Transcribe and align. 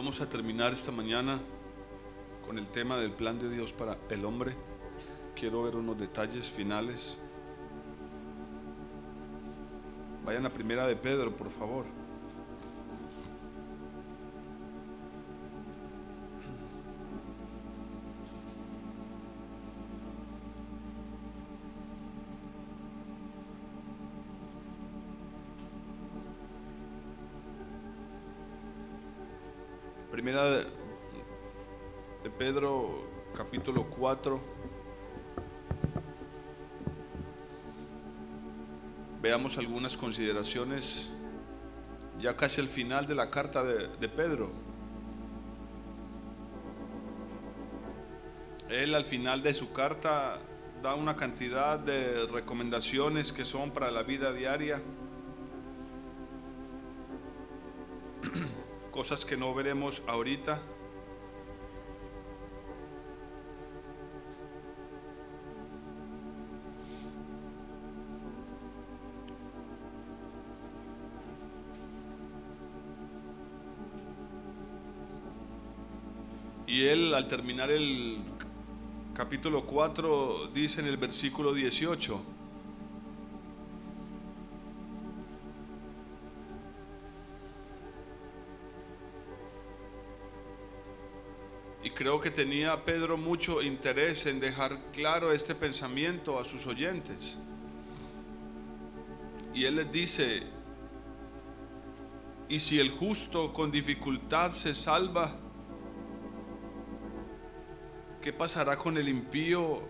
Vamos 0.00 0.22
a 0.22 0.26
terminar 0.26 0.72
esta 0.72 0.90
mañana 0.90 1.38
con 2.46 2.56
el 2.56 2.66
tema 2.68 2.96
del 2.96 3.10
plan 3.10 3.38
de 3.38 3.50
Dios 3.50 3.74
para 3.74 3.98
el 4.08 4.24
hombre. 4.24 4.56
Quiero 5.36 5.64
ver 5.64 5.76
unos 5.76 5.98
detalles 5.98 6.48
finales. 6.48 7.18
Vayan 10.24 10.46
a 10.46 10.50
primera 10.50 10.86
de 10.86 10.96
Pedro, 10.96 11.36
por 11.36 11.50
favor. 11.50 11.84
De 30.30 32.30
Pedro, 32.38 33.04
capítulo 33.36 33.90
4. 33.90 34.40
Veamos 39.20 39.58
algunas 39.58 39.96
consideraciones 39.96 41.10
ya 42.20 42.36
casi 42.36 42.60
al 42.60 42.68
final 42.68 43.08
de 43.08 43.16
la 43.16 43.28
carta 43.28 43.64
de, 43.64 43.88
de 43.88 44.08
Pedro. 44.08 44.52
Él 48.68 48.94
al 48.94 49.04
final 49.04 49.42
de 49.42 49.52
su 49.52 49.72
carta 49.72 50.38
da 50.80 50.94
una 50.94 51.16
cantidad 51.16 51.76
de 51.76 52.28
recomendaciones 52.28 53.32
que 53.32 53.44
son 53.44 53.72
para 53.72 53.90
la 53.90 54.04
vida 54.04 54.32
diaria. 54.32 54.80
Cosas 59.00 59.24
que 59.24 59.34
no 59.34 59.54
veremos 59.54 60.02
ahorita. 60.06 60.60
Y 76.66 76.84
él 76.84 77.14
al 77.14 77.26
terminar 77.26 77.70
el 77.70 78.18
capítulo 79.14 79.64
4 79.64 80.50
dice 80.52 80.82
en 80.82 80.88
el 80.88 80.98
versículo 80.98 81.54
18, 81.54 82.20
creo 92.00 92.18
que 92.18 92.30
tenía 92.30 92.82
Pedro 92.82 93.18
mucho 93.18 93.60
interés 93.60 94.24
en 94.24 94.40
dejar 94.40 94.90
claro 94.90 95.34
este 95.34 95.54
pensamiento 95.54 96.38
a 96.38 96.46
sus 96.46 96.66
oyentes. 96.66 97.36
Y 99.52 99.66
él 99.66 99.76
les 99.76 99.92
dice, 99.92 100.44
y 102.48 102.58
si 102.58 102.80
el 102.80 102.90
justo 102.90 103.52
con 103.52 103.70
dificultad 103.70 104.52
se 104.52 104.72
salva, 104.72 105.36
¿qué 108.22 108.32
pasará 108.32 108.78
con 108.78 108.96
el 108.96 109.06
impío 109.06 109.82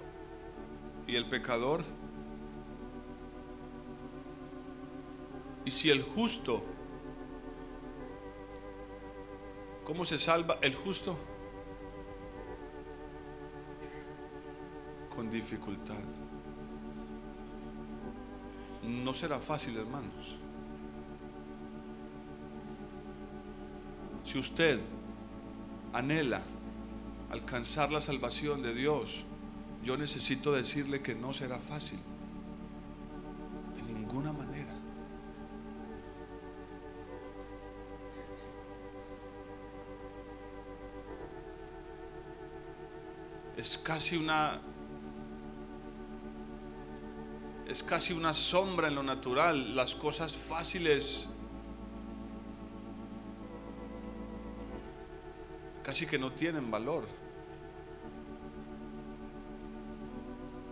y 1.06 1.14
el 1.14 1.28
pecador? 1.28 1.84
Y 5.64 5.70
si 5.70 5.91
el 5.91 6.03
justo, 6.03 6.61
¿cómo 9.84 10.05
se 10.05 10.19
salva 10.19 10.58
el 10.61 10.75
justo? 10.75 11.16
Dificultad. 15.28 16.04
No 18.84 19.12
será 19.12 19.41
fácil, 19.41 19.76
hermanos. 19.76 20.38
Si 24.25 24.38
usted 24.38 24.78
anhela 25.92 26.41
alcanzar 27.31 27.91
la 27.91 28.00
salvación 28.00 28.62
de 28.62 28.72
Dios, 28.75 29.25
yo 29.82 29.97
necesito 29.97 30.53
decirle 30.53 31.03
que 31.03 31.14
no 31.14 31.32
será 31.32 31.58
fácil. 31.58 31.98
De 33.75 33.82
ninguna 33.92 34.32
manera. 34.32 34.75
Es 43.56 43.76
casi 43.76 44.16
una 44.16 44.60
es 47.70 47.84
casi 47.84 48.12
una 48.12 48.34
sombra 48.34 48.88
en 48.88 48.97
lo 48.97 49.03
natural. 49.04 49.76
Las 49.76 49.94
cosas 49.94 50.36
fáciles 50.36 51.28
casi 55.84 56.04
que 56.06 56.19
no 56.19 56.32
tienen 56.32 56.69
valor. 56.69 57.06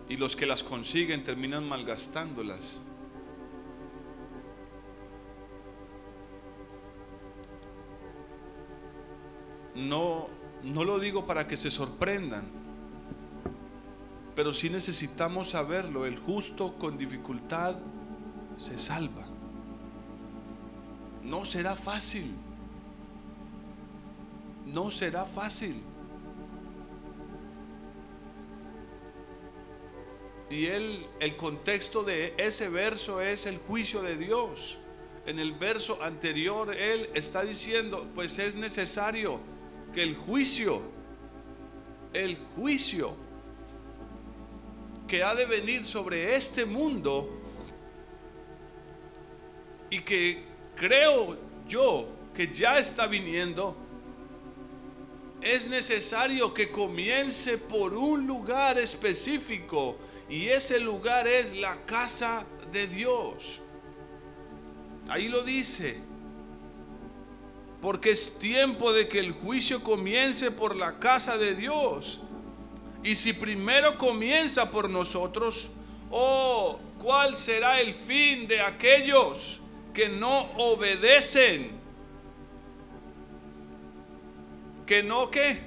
Y 0.09 0.17
los 0.17 0.35
que 0.35 0.45
las 0.45 0.61
consiguen 0.61 1.23
terminan 1.23 1.67
malgastándolas. 1.69 2.81
No, 9.73 10.27
no 10.63 10.83
lo 10.83 10.99
digo 10.99 11.25
para 11.25 11.47
que 11.47 11.55
se 11.55 11.71
sorprendan 11.71 12.58
pero 14.39 14.53
sí 14.53 14.69
necesitamos 14.69 15.49
saberlo. 15.49 16.05
El 16.05 16.17
justo 16.17 16.75
con 16.75 16.97
dificultad 16.97 17.75
se 18.55 18.79
salva. 18.79 19.27
No 21.25 21.43
será 21.43 21.75
fácil. 21.75 22.31
No 24.65 24.91
será 24.91 25.25
fácil. 25.25 25.83
Y 30.49 30.67
él, 30.67 31.05
el 31.19 31.35
contexto 31.35 32.03
de 32.03 32.33
ese 32.37 32.69
verso 32.69 33.19
es 33.19 33.45
el 33.45 33.57
juicio 33.57 34.01
de 34.01 34.15
Dios. 34.15 34.79
En 35.25 35.39
el 35.39 35.51
verso 35.51 36.01
anterior, 36.01 36.73
él 36.73 37.09
está 37.13 37.43
diciendo, 37.43 38.07
pues 38.15 38.39
es 38.39 38.55
necesario 38.55 39.41
que 39.93 40.01
el 40.01 40.15
juicio, 40.15 40.81
el 42.13 42.37
juicio 42.55 43.27
que 45.09 45.23
ha 45.23 45.33
de 45.35 45.45
venir 45.45 45.83
sobre 45.83 46.35
este 46.35 46.65
mundo 46.65 47.29
y 49.89 49.99
que 50.01 50.43
creo 50.75 51.35
yo 51.67 52.07
que 52.33 52.53
ya 52.53 52.77
está 52.77 53.07
viniendo, 53.07 53.75
es 55.41 55.67
necesario 55.67 56.53
que 56.53 56.71
comience 56.71 57.57
por 57.57 57.93
un 57.93 58.27
lugar 58.27 58.77
específico 58.77 59.97
y 60.29 60.47
ese 60.49 60.79
lugar 60.79 61.27
es 61.27 61.53
la 61.53 61.85
casa 61.85 62.45
de 62.71 62.87
Dios. 62.87 63.59
Ahí 65.07 65.27
lo 65.27 65.43
dice. 65.43 65.97
Porque 67.81 68.11
es 68.11 68.37
tiempo 68.37 68.91
de 68.93 69.07
que 69.07 69.19
el 69.19 69.31
juicio 69.31 69.81
comience 69.81 70.51
por 70.51 70.75
la 70.75 70.99
casa 70.99 71.37
de 71.37 71.55
Dios. 71.55 72.21
Y 73.03 73.15
si 73.15 73.33
primero 73.33 73.97
comienza 73.97 74.69
por 74.69 74.89
nosotros, 74.89 75.69
oh, 76.11 76.79
¿cuál 77.01 77.37
será 77.37 77.79
el 77.79 77.93
fin 77.93 78.47
de 78.47 78.61
aquellos 78.61 79.59
que 79.93 80.09
no 80.09 80.51
obedecen? 80.57 81.79
Que 84.85 85.03
no 85.03 85.31
que 85.31 85.59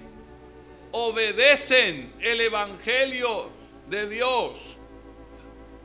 obedecen 0.91 2.13
el 2.21 2.41
evangelio 2.41 3.51
de 3.89 4.09
Dios. 4.09 4.77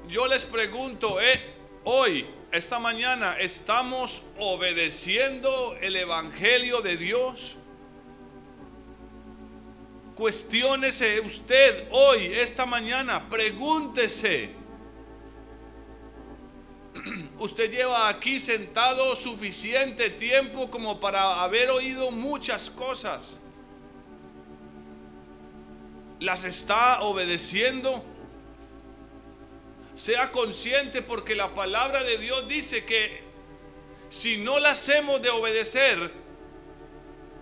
Yo 0.09 0.27
les 0.27 0.45
pregunto, 0.45 1.21
eh, 1.21 1.39
hoy, 1.83 2.25
esta 2.51 2.79
mañana, 2.79 3.38
¿estamos 3.39 4.21
obedeciendo 4.38 5.77
el 5.81 5.95
evangelio 5.95 6.81
de 6.81 6.97
Dios? 6.97 7.57
Cuestiónese 10.17 11.19
usted 11.19 11.89
hoy, 11.91 12.33
esta 12.33 12.65
mañana, 12.65 13.29
pregúntese. 13.29 14.49
Usted 17.37 17.69
lleva 17.69 18.09
aquí 18.09 18.39
sentado 18.39 19.15
suficiente 19.15 20.09
tiempo 20.09 20.71
como 20.71 20.99
para 20.99 21.43
haber 21.43 21.69
oído 21.69 22.09
muchas 22.09 22.71
cosas. 22.71 23.41
¿Las 26.19 26.45
está 26.45 27.01
obedeciendo? 27.01 28.03
Sea 29.93 30.31
consciente 30.31 31.03
porque 31.03 31.35
la 31.35 31.53
palabra 31.53 32.03
de 32.03 32.17
Dios 32.17 32.47
dice 32.47 32.85
que 32.85 33.21
si 34.09 34.37
no 34.37 34.59
las 34.59 34.89
hemos 34.89 35.21
de 35.21 35.29
obedecer, 35.29 36.11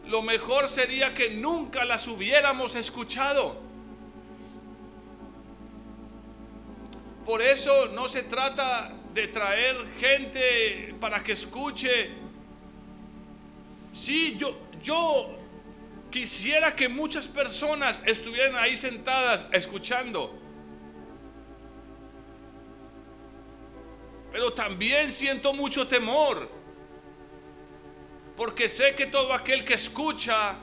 lo 0.08 0.22
mejor 0.22 0.68
sería 0.68 1.14
que 1.14 1.32
nunca 1.32 1.84
las 1.86 2.08
hubiéramos 2.08 2.76
escuchado. 2.76 3.58
Por 7.26 7.42
eso 7.42 7.88
no 7.88 8.08
se 8.08 8.24
trata 8.24 8.94
de 9.14 9.28
traer 9.28 9.76
gente 10.00 10.94
para 11.00 11.24
que 11.24 11.32
escuche. 11.32 12.12
Sí, 13.92 14.36
yo, 14.38 14.56
yo 14.84 15.36
quisiera 16.12 16.76
que 16.76 16.88
muchas 16.88 17.28
personas 17.28 18.00
estuvieran 18.06 18.56
ahí 18.56 18.78
sentadas 18.78 19.48
escuchando. 19.52 20.38
Pero 24.32 24.54
también 24.54 25.12
siento 25.12 25.54
mucho 25.54 25.88
temor. 25.88 26.65
Porque 28.36 28.68
sé 28.68 28.96
que 28.96 29.06
todo 29.06 29.34
aquel 29.34 29.64
que 29.64 29.76
escucha 29.76 30.56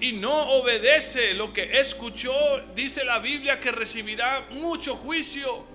y 0.00 0.12
no 0.12 0.32
obedece 0.50 1.34
lo 1.34 1.52
que 1.52 1.80
escuchó, 1.80 2.32
dice 2.74 3.04
la 3.04 3.18
Biblia 3.18 3.60
que 3.60 3.72
recibirá 3.72 4.46
mucho 4.52 4.96
juicio. 4.96 5.66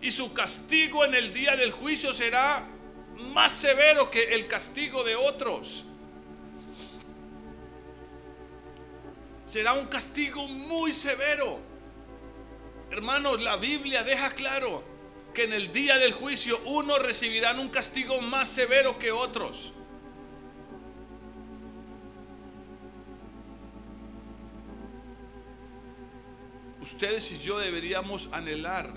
Y 0.00 0.10
su 0.10 0.32
castigo 0.32 1.04
en 1.04 1.14
el 1.14 1.32
día 1.32 1.56
del 1.56 1.72
juicio 1.72 2.12
será 2.14 2.66
más 3.32 3.52
severo 3.52 4.10
que 4.10 4.34
el 4.34 4.46
castigo 4.46 5.04
de 5.04 5.14
otros. 5.14 5.84
Será 9.44 9.74
un 9.74 9.86
castigo 9.86 10.48
muy 10.48 10.92
severo. 10.92 11.60
Hermanos, 12.90 13.40
la 13.42 13.56
Biblia 13.56 14.02
deja 14.02 14.30
claro 14.30 14.89
que 15.32 15.44
en 15.44 15.52
el 15.52 15.72
día 15.72 15.98
del 15.98 16.12
juicio 16.12 16.58
unos 16.66 17.00
recibirán 17.00 17.58
un 17.58 17.68
castigo 17.68 18.20
más 18.20 18.48
severo 18.48 18.98
que 18.98 19.12
otros. 19.12 19.72
Ustedes 26.80 27.30
y 27.32 27.38
yo 27.38 27.58
deberíamos 27.58 28.28
anhelar 28.32 28.92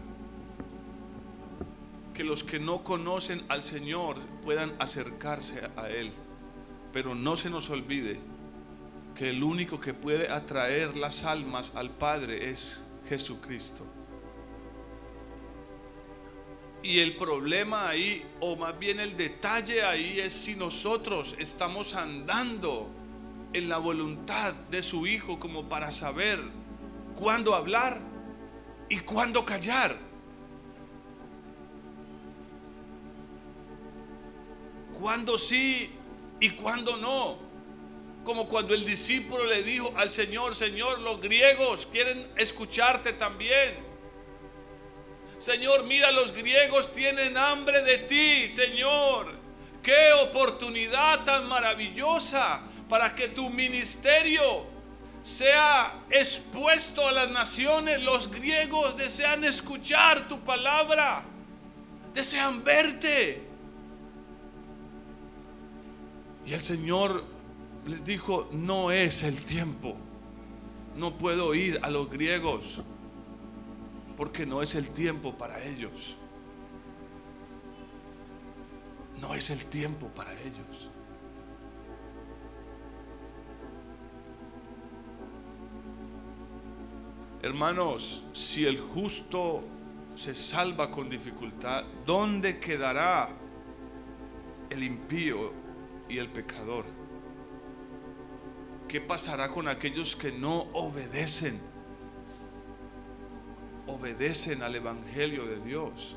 que 2.13 2.23
los 2.23 2.43
que 2.43 2.59
no 2.59 2.83
conocen 2.83 3.43
al 3.49 3.63
Señor 3.63 4.17
puedan 4.43 4.73
acercarse 4.79 5.61
a 5.75 5.89
Él. 5.89 6.11
Pero 6.91 7.15
no 7.15 7.35
se 7.35 7.49
nos 7.49 7.69
olvide 7.69 8.19
que 9.15 9.29
el 9.29 9.43
único 9.43 9.79
que 9.79 9.93
puede 9.93 10.29
atraer 10.31 10.95
las 10.95 11.23
almas 11.23 11.75
al 11.75 11.89
Padre 11.89 12.49
es 12.49 12.83
Jesucristo. 13.07 13.85
Y 16.83 16.99
el 16.99 17.15
problema 17.15 17.87
ahí, 17.87 18.25
o 18.41 18.57
más 18.57 18.77
bien 18.77 18.99
el 18.99 19.15
detalle 19.15 19.83
ahí, 19.83 20.19
es 20.19 20.33
si 20.33 20.55
nosotros 20.57 21.33
estamos 21.39 21.95
andando 21.95 22.89
en 23.53 23.69
la 23.69 23.77
voluntad 23.77 24.53
de 24.69 24.83
su 24.83 25.07
Hijo 25.07 25.39
como 25.39 25.69
para 25.69 25.93
saber 25.93 26.43
cuándo 27.15 27.55
hablar 27.55 28.01
y 28.89 28.99
cuándo 28.99 29.45
callar. 29.45 29.95
Cuándo 34.99 35.37
sí 35.37 35.89
y 36.41 36.49
cuándo 36.49 36.97
no. 36.97 37.37
Como 38.25 38.49
cuando 38.49 38.73
el 38.73 38.85
discípulo 38.85 39.45
le 39.45 39.63
dijo 39.63 39.93
al 39.95 40.09
Señor, 40.09 40.53
Señor, 40.53 40.99
los 40.99 41.21
griegos 41.21 41.85
quieren 41.85 42.27
escucharte 42.35 43.13
también. 43.13 43.92
Señor, 45.43 45.83
mira, 45.83 46.09
los 46.13 46.31
griegos 46.31 46.93
tienen 46.93 47.35
hambre 47.35 47.83
de 47.83 47.97
ti, 47.97 48.47
Señor. 48.47 49.33
Qué 49.83 50.13
oportunidad 50.21 51.25
tan 51.25 51.49
maravillosa 51.49 52.61
para 52.87 53.13
que 53.13 53.27
tu 53.27 53.49
ministerio 53.49 54.41
sea 55.21 56.05
expuesto 56.09 57.05
a 57.05 57.11
las 57.11 57.29
naciones. 57.29 58.01
Los 58.01 58.31
griegos 58.31 58.95
desean 58.95 59.43
escuchar 59.43 60.29
tu 60.29 60.39
palabra, 60.39 61.25
desean 62.13 62.63
verte. 62.63 63.45
Y 66.45 66.53
el 66.53 66.61
Señor 66.61 67.25
les 67.85 68.05
dijo, 68.05 68.47
no 68.53 68.91
es 68.91 69.23
el 69.23 69.43
tiempo. 69.43 69.97
No 70.95 71.17
puedo 71.17 71.53
ir 71.53 71.81
a 71.83 71.89
los 71.89 72.09
griegos 72.09 72.79
porque 74.15 74.45
no 74.45 74.61
es 74.61 74.75
el 74.75 74.89
tiempo 74.89 75.37
para 75.37 75.63
ellos. 75.63 76.15
No 79.21 79.33
es 79.33 79.49
el 79.49 79.65
tiempo 79.65 80.07
para 80.07 80.33
ellos. 80.33 80.89
Hermanos, 87.41 88.23
si 88.33 88.65
el 88.65 88.79
justo 88.79 89.63
se 90.15 90.33
salva 90.33 90.89
con 90.89 91.09
dificultad, 91.09 91.83
¿dónde 92.05 92.59
quedará 92.59 93.29
el 94.69 94.83
impío 94.83 95.51
y 96.07 96.19
el 96.19 96.29
pecador? 96.29 96.85
¿Qué 98.87 99.01
pasará 99.01 99.49
con 99.49 99.67
aquellos 99.67 100.15
que 100.15 100.31
no 100.31 100.67
obedecen? 100.73 101.72
Obedecen 103.87 104.63
al 104.63 104.75
Evangelio 104.75 105.45
de 105.45 105.59
Dios. 105.59 106.15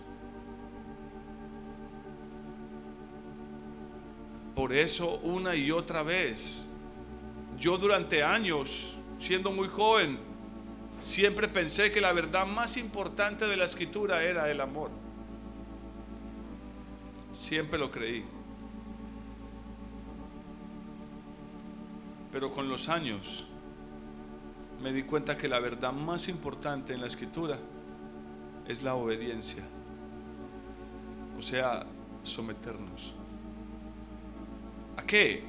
Por 4.54 4.72
eso 4.72 5.20
una 5.22 5.54
y 5.54 5.70
otra 5.70 6.02
vez, 6.02 6.66
yo 7.58 7.76
durante 7.76 8.22
años, 8.22 8.96
siendo 9.18 9.50
muy 9.50 9.68
joven, 9.68 10.18
siempre 10.98 11.48
pensé 11.48 11.92
que 11.92 12.00
la 12.00 12.12
verdad 12.12 12.46
más 12.46 12.76
importante 12.76 13.46
de 13.46 13.56
la 13.56 13.66
escritura 13.66 14.22
era 14.22 14.50
el 14.50 14.60
amor. 14.60 14.90
Siempre 17.32 17.78
lo 17.78 17.90
creí. 17.90 18.24
Pero 22.32 22.50
con 22.50 22.68
los 22.68 22.88
años 22.88 23.46
me 24.82 24.92
di 24.92 25.02
cuenta 25.02 25.36
que 25.36 25.48
la 25.48 25.60
verdad 25.60 25.92
más 25.92 26.28
importante 26.28 26.94
en 26.94 27.00
la 27.00 27.06
escritura 27.06 27.58
es 28.66 28.82
la 28.82 28.94
obediencia. 28.94 29.64
O 31.38 31.42
sea, 31.42 31.84
someternos. 32.22 33.14
¿A 34.96 35.02
qué? 35.02 35.44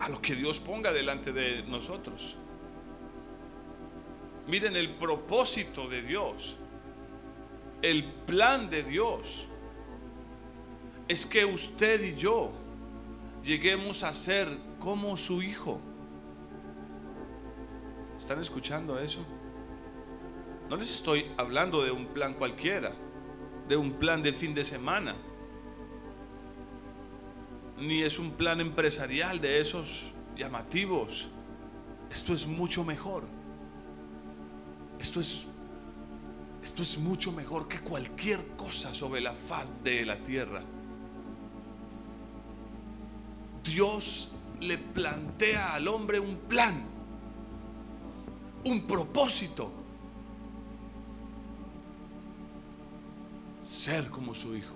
A 0.00 0.08
lo 0.08 0.20
que 0.20 0.34
Dios 0.34 0.60
ponga 0.60 0.92
delante 0.92 1.32
de 1.32 1.62
nosotros. 1.64 2.36
Miren 4.46 4.76
el 4.76 4.94
propósito 4.96 5.88
de 5.88 6.02
Dios, 6.02 6.56
el 7.80 8.04
plan 8.04 8.68
de 8.68 8.82
Dios, 8.82 9.46
es 11.08 11.24
que 11.24 11.44
usted 11.44 12.02
y 12.02 12.14
yo 12.14 12.52
lleguemos 13.42 14.02
a 14.02 14.14
ser 14.14 14.48
como 14.78 15.16
su 15.16 15.42
Hijo. 15.42 15.80
¿Están 18.24 18.40
escuchando 18.40 18.98
eso? 18.98 19.18
No 20.70 20.78
les 20.78 20.88
estoy 20.88 21.26
hablando 21.36 21.84
de 21.84 21.90
un 21.90 22.06
plan 22.06 22.32
cualquiera, 22.32 22.90
de 23.68 23.76
un 23.76 23.92
plan 23.92 24.22
de 24.22 24.32
fin 24.32 24.54
de 24.54 24.64
semana, 24.64 25.14
ni 27.78 28.02
es 28.02 28.18
un 28.18 28.30
plan 28.30 28.62
empresarial 28.62 29.42
de 29.42 29.60
esos 29.60 30.04
llamativos. 30.34 31.28
Esto 32.10 32.32
es 32.32 32.46
mucho 32.46 32.82
mejor. 32.82 33.24
Esto 34.98 35.20
es 35.20 35.54
esto 36.62 36.80
es 36.80 36.96
mucho 36.96 37.30
mejor 37.30 37.68
que 37.68 37.80
cualquier 37.80 38.40
cosa 38.56 38.94
sobre 38.94 39.20
la 39.20 39.34
faz 39.34 39.70
de 39.84 40.02
la 40.06 40.16
tierra. 40.16 40.62
Dios 43.62 44.32
le 44.60 44.78
plantea 44.78 45.74
al 45.74 45.88
hombre 45.88 46.18
un 46.18 46.38
plan 46.38 46.93
un 48.64 48.86
propósito. 48.86 49.70
Ser 53.62 54.10
como 54.10 54.34
su 54.34 54.54
hijo. 54.56 54.74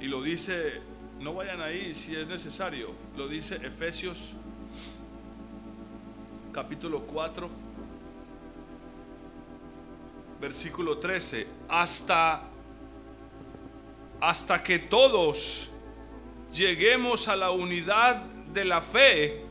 Y 0.00 0.06
lo 0.06 0.22
dice, 0.22 0.80
no 1.18 1.34
vayan 1.34 1.60
ahí 1.60 1.94
si 1.94 2.16
es 2.16 2.26
necesario, 2.26 2.90
lo 3.16 3.28
dice 3.28 3.56
Efesios 3.56 4.34
capítulo 6.52 7.02
4, 7.06 7.48
versículo 10.40 10.98
13, 10.98 11.46
hasta 11.68 12.42
hasta 14.20 14.62
que 14.62 14.78
todos 14.78 15.70
lleguemos 16.52 17.28
a 17.28 17.36
la 17.36 17.50
unidad 17.50 18.16
de 18.52 18.64
la 18.64 18.80
fe 18.80 19.44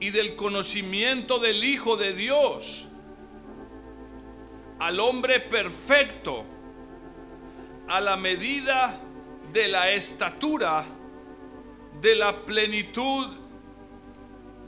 y 0.00 0.10
del 0.10 0.36
conocimiento 0.36 1.38
del 1.38 1.64
Hijo 1.64 1.96
de 1.96 2.12
Dios, 2.12 2.86
al 4.78 5.00
hombre 5.00 5.40
perfecto, 5.40 6.44
a 7.88 8.00
la 8.00 8.16
medida 8.16 9.00
de 9.52 9.68
la 9.68 9.92
estatura 9.92 10.84
de 12.00 12.14
la 12.16 12.44
plenitud 12.44 13.28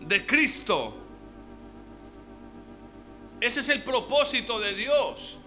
de 0.00 0.24
Cristo. 0.24 0.94
Ese 3.40 3.60
es 3.60 3.68
el 3.68 3.82
propósito 3.82 4.58
de 4.60 4.74
Dios. 4.74 5.38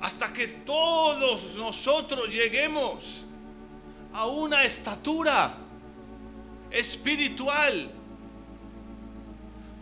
Hasta 0.00 0.32
que 0.32 0.46
todos 0.46 1.56
nosotros 1.56 2.28
lleguemos 2.28 3.27
a 4.12 4.26
una 4.26 4.64
estatura 4.64 5.54
espiritual 6.70 7.92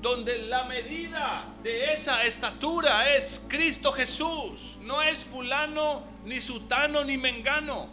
donde 0.00 0.38
la 0.38 0.64
medida 0.64 1.47
de 1.62 1.92
esa 1.92 2.25
estatura 2.25 3.16
es 3.16 3.45
Cristo 3.49 3.90
Jesús, 3.92 4.78
no 4.83 5.02
es 5.02 5.25
fulano, 5.25 6.04
ni 6.25 6.40
sutano, 6.40 7.02
ni 7.02 7.16
mengano. 7.16 7.88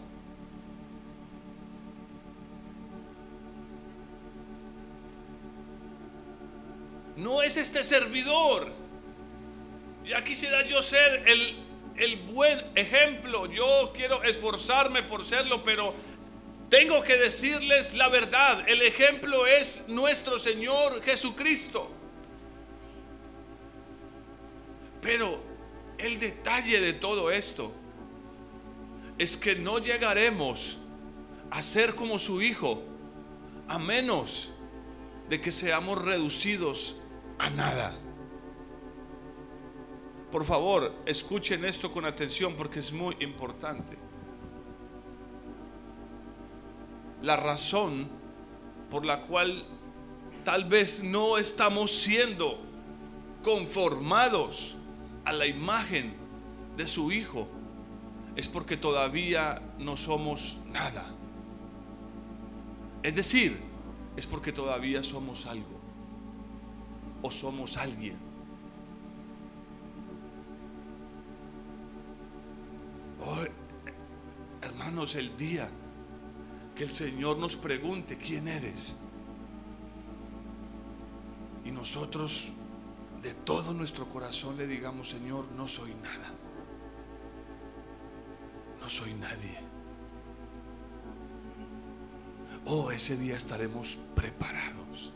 No 7.16 7.42
es 7.42 7.58
este 7.58 7.84
servidor. 7.84 8.72
Ya 10.06 10.24
quisiera 10.24 10.68
yo 10.68 10.82
ser 10.82 11.28
el, 11.28 11.56
el 11.96 12.18
buen 12.24 12.60
ejemplo. 12.76 13.46
Yo 13.46 13.94
quiero 13.96 14.22
esforzarme 14.24 15.04
por 15.04 15.24
serlo, 15.24 15.64
pero 15.64 15.94
tengo 16.74 17.04
que 17.04 17.18
decirles 17.18 17.94
la 17.94 18.10
verdad. 18.10 18.68
El 18.68 18.82
ejemplo 18.82 19.46
es 19.46 19.84
nuestro 19.90 20.40
Señor 20.40 21.04
Jesucristo. 21.04 21.88
Pero 25.00 25.40
el 26.00 26.20
detalle 26.20 26.82
de 26.82 26.94
todo 26.94 27.30
esto 27.30 27.72
es 29.20 29.38
que 29.38 29.54
no 29.54 29.78
llegaremos 29.78 30.80
a 31.52 31.62
ser 31.62 31.94
como 31.94 32.18
su 32.18 32.42
Hijo 32.42 32.82
a 33.68 33.78
menos 33.78 34.56
de 35.30 35.40
que 35.40 35.52
seamos 35.52 36.04
reducidos 36.04 37.00
a 37.38 37.52
nada. 37.52 37.96
Por 40.32 40.44
favor, 40.44 40.92
escuchen 41.06 41.66
esto 41.66 41.92
con 41.92 42.04
atención 42.04 42.56
porque 42.56 42.80
es 42.80 42.92
muy 42.92 43.16
importante. 43.20 43.96
La 47.24 47.38
razón 47.38 48.10
por 48.92 49.06
la 49.06 49.22
cual 49.22 49.64
tal 50.44 50.66
vez 50.66 51.02
no 51.02 51.38
estamos 51.38 51.92
siendo 51.92 52.60
conformados 53.42 54.76
a 55.24 55.32
la 55.32 55.48
imagen 55.48 56.16
de 56.76 56.86
su 56.86 57.14
Hijo 57.14 57.48
es 58.36 58.50
porque 58.50 58.76
todavía 58.76 59.62
no 59.80 59.96
somos 59.96 60.60
nada. 60.74 61.06
Es 63.04 63.16
decir, 63.16 63.58
es 64.18 64.28
porque 64.28 64.52
todavía 64.52 65.02
somos 65.02 65.46
algo 65.46 65.80
o 67.22 67.32
somos 67.32 67.78
alguien. 67.78 68.34
hermanos, 74.62 75.16
el 75.16 75.36
día 75.38 75.70
que 76.76 76.84
el 76.84 76.92
Señor 76.92 77.38
nos 77.38 77.56
pregunte 77.56 78.18
quién 78.18 78.48
eres 78.48 78.98
y 81.66 81.72
nosotros 81.72 82.52
de 83.22 83.34
todo 83.34 83.74
nuestro 83.74 84.08
corazón 84.10 84.58
le 84.58 84.68
digamos, 84.68 85.10
Señor, 85.10 85.46
no 85.56 85.68
soy 85.68 85.94
nada. 85.96 86.34
No 88.82 88.90
soy 88.90 89.14
nadie. 89.14 89.58
Oh, 92.66 92.92
ese 92.92 93.16
día 93.16 93.38
estaremos 93.38 93.98
preparados. 94.14 95.14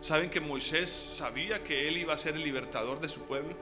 ¿Saben 0.00 0.30
que 0.30 0.40
Moisés 0.40 0.90
sabía 0.90 1.62
que 1.62 1.86
él 1.86 1.98
iba 1.98 2.14
a 2.14 2.16
ser 2.16 2.34
el 2.34 2.42
libertador 2.42 3.00
de 3.00 3.08
su 3.08 3.20
pueblo? 3.20 3.54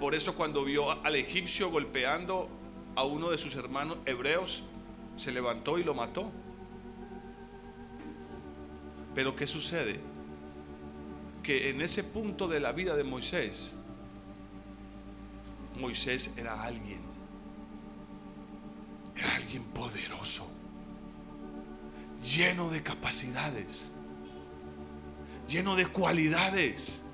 Por 0.00 0.14
eso 0.14 0.34
cuando 0.34 0.64
vio 0.64 0.90
al 1.04 1.14
egipcio 1.14 1.70
golpeando 1.70 2.48
a 3.00 3.04
uno 3.04 3.30
de 3.30 3.38
sus 3.38 3.54
hermanos 3.54 3.96
hebreos, 4.04 4.62
se 5.16 5.32
levantó 5.32 5.78
y 5.78 5.84
lo 5.84 5.94
mató. 5.94 6.30
Pero 9.14 9.34
¿qué 9.34 9.46
sucede? 9.46 9.98
Que 11.42 11.70
en 11.70 11.80
ese 11.80 12.04
punto 12.04 12.46
de 12.46 12.60
la 12.60 12.72
vida 12.72 12.94
de 12.96 13.02
Moisés, 13.02 13.74
Moisés 15.78 16.36
era 16.36 16.62
alguien, 16.62 17.00
era 19.16 19.34
alguien 19.34 19.64
poderoso, 19.64 20.46
lleno 22.22 22.68
de 22.68 22.82
capacidades, 22.82 23.92
lleno 25.48 25.74
de 25.74 25.86
cualidades. 25.86 27.06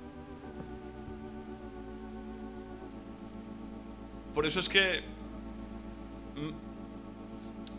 Por 4.35 4.45
eso 4.45 4.59
es 4.59 4.67
que 4.67 5.16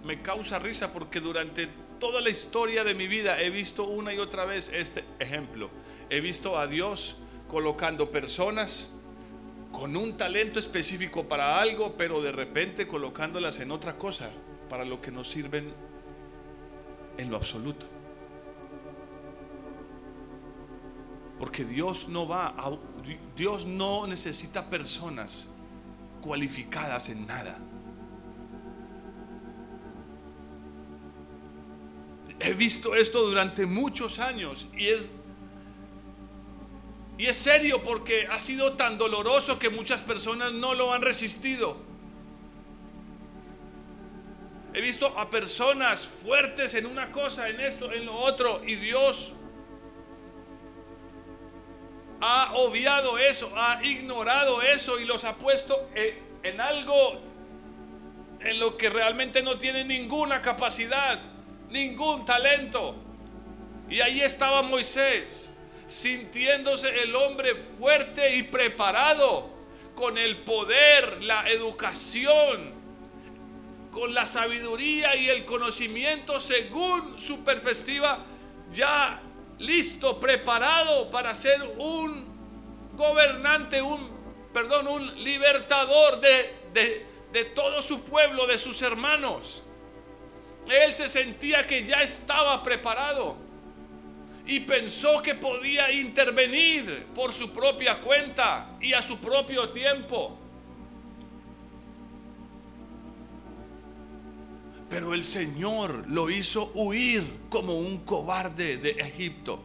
me 0.04 0.22
causa 0.22 0.58
risa 0.58 0.92
porque 0.92 1.20
durante 1.20 1.68
toda 1.98 2.20
la 2.20 2.30
historia 2.30 2.84
de 2.84 2.94
mi 2.94 3.06
vida 3.06 3.40
he 3.40 3.50
visto 3.50 3.84
una 3.84 4.14
y 4.14 4.18
otra 4.18 4.44
vez 4.44 4.70
este 4.72 5.04
ejemplo. 5.18 5.70
He 6.10 6.20
visto 6.20 6.58
a 6.58 6.66
Dios 6.66 7.18
colocando 7.48 8.10
personas 8.10 8.92
con 9.72 9.96
un 9.96 10.16
talento 10.16 10.58
específico 10.58 11.28
para 11.28 11.60
algo, 11.60 11.96
pero 11.96 12.22
de 12.22 12.32
repente 12.32 12.86
colocándolas 12.86 13.60
en 13.60 13.70
otra 13.70 13.98
cosa, 13.98 14.30
para 14.68 14.84
lo 14.84 15.00
que 15.00 15.10
nos 15.10 15.28
sirven 15.28 15.72
en 17.16 17.30
lo 17.30 17.36
absoluto. 17.36 17.86
Porque 21.38 21.64
Dios 21.64 22.08
no 22.08 22.26
va 22.26 22.48
a, 22.48 22.76
Dios 23.36 23.66
no 23.66 24.06
necesita 24.06 24.68
personas 24.68 25.52
cualificadas 26.20 27.08
en 27.10 27.26
nada. 27.26 27.58
He 32.40 32.52
visto 32.52 32.94
esto 32.94 33.22
durante 33.26 33.66
muchos 33.66 34.18
años 34.18 34.68
y 34.76 34.88
es 34.88 35.10
y 37.18 37.26
es 37.26 37.36
serio 37.36 37.82
porque 37.82 38.28
ha 38.30 38.38
sido 38.38 38.74
tan 38.74 38.96
doloroso 38.96 39.58
que 39.58 39.70
muchas 39.70 40.00
personas 40.00 40.52
no 40.52 40.74
lo 40.74 40.94
han 40.94 41.02
resistido. 41.02 41.76
He 44.72 44.80
visto 44.80 45.18
a 45.18 45.28
personas 45.28 46.06
fuertes 46.06 46.74
en 46.74 46.86
una 46.86 47.10
cosa, 47.10 47.48
en 47.48 47.58
esto, 47.58 47.92
en 47.92 48.06
lo 48.06 48.14
otro, 48.14 48.62
y 48.64 48.76
Dios 48.76 49.32
ha 52.20 52.52
obviado 52.54 53.18
eso, 53.18 53.52
ha 53.56 53.84
ignorado 53.84 54.62
eso 54.62 55.00
y 55.00 55.04
los 55.04 55.24
ha 55.24 55.34
puesto 55.34 55.90
en 56.44 56.60
algo 56.60 57.20
en 58.38 58.60
lo 58.60 58.76
que 58.76 58.88
realmente 58.90 59.42
no 59.42 59.58
tiene 59.58 59.84
ninguna 59.84 60.40
capacidad 60.40 61.20
ningún 61.70 62.24
talento. 62.24 62.94
Y 63.88 64.00
ahí 64.00 64.20
estaba 64.20 64.62
Moisés, 64.62 65.52
sintiéndose 65.86 67.02
el 67.02 67.14
hombre 67.16 67.54
fuerte 67.54 68.36
y 68.36 68.42
preparado, 68.42 69.56
con 69.94 70.16
el 70.16 70.38
poder, 70.38 71.24
la 71.24 71.48
educación, 71.50 72.72
con 73.90 74.14
la 74.14 74.26
sabiduría 74.26 75.16
y 75.16 75.28
el 75.28 75.44
conocimiento 75.44 76.38
según 76.38 77.20
su 77.20 77.42
perspectiva, 77.42 78.24
ya 78.70 79.20
listo, 79.58 80.20
preparado 80.20 81.10
para 81.10 81.34
ser 81.34 81.60
un 81.78 82.28
gobernante, 82.94 83.82
un, 83.82 84.08
perdón, 84.52 84.86
un 84.86 85.24
libertador 85.24 86.20
de, 86.20 86.54
de, 86.72 87.06
de 87.32 87.44
todo 87.46 87.82
su 87.82 88.04
pueblo, 88.04 88.46
de 88.46 88.58
sus 88.58 88.82
hermanos. 88.82 89.64
Él 90.70 90.94
se 90.94 91.08
sentía 91.08 91.66
que 91.66 91.84
ya 91.84 92.02
estaba 92.02 92.62
preparado 92.62 93.36
y 94.46 94.60
pensó 94.60 95.22
que 95.22 95.34
podía 95.34 95.92
intervenir 95.92 97.06
por 97.14 97.32
su 97.32 97.52
propia 97.52 98.00
cuenta 98.00 98.70
y 98.80 98.94
a 98.94 99.02
su 99.02 99.18
propio 99.18 99.68
tiempo. 99.70 100.38
Pero 104.88 105.12
el 105.12 105.22
Señor 105.22 106.04
lo 106.08 106.30
hizo 106.30 106.70
huir 106.74 107.22
como 107.50 107.74
un 107.74 107.98
cobarde 107.98 108.78
de 108.78 108.90
Egipto. 108.92 109.60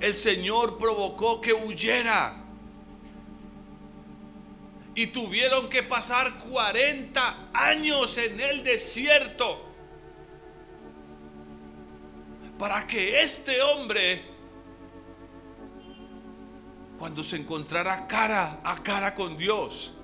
El 0.00 0.14
Señor 0.14 0.78
provocó 0.78 1.42
que 1.42 1.52
huyera 1.52 2.39
y 4.94 5.08
tuvieron 5.08 5.68
que 5.68 5.82
pasar 5.82 6.38
40 6.50 7.50
años 7.52 8.16
en 8.18 8.40
el 8.40 8.64
desierto 8.64 9.66
para 12.58 12.86
que 12.86 13.22
este 13.22 13.62
hombre 13.62 14.22
cuando 16.98 17.22
se 17.22 17.36
encontrara 17.36 18.06
cara 18.06 18.60
a 18.62 18.82
cara 18.82 19.14
con 19.14 19.38
Dios. 19.38 19.94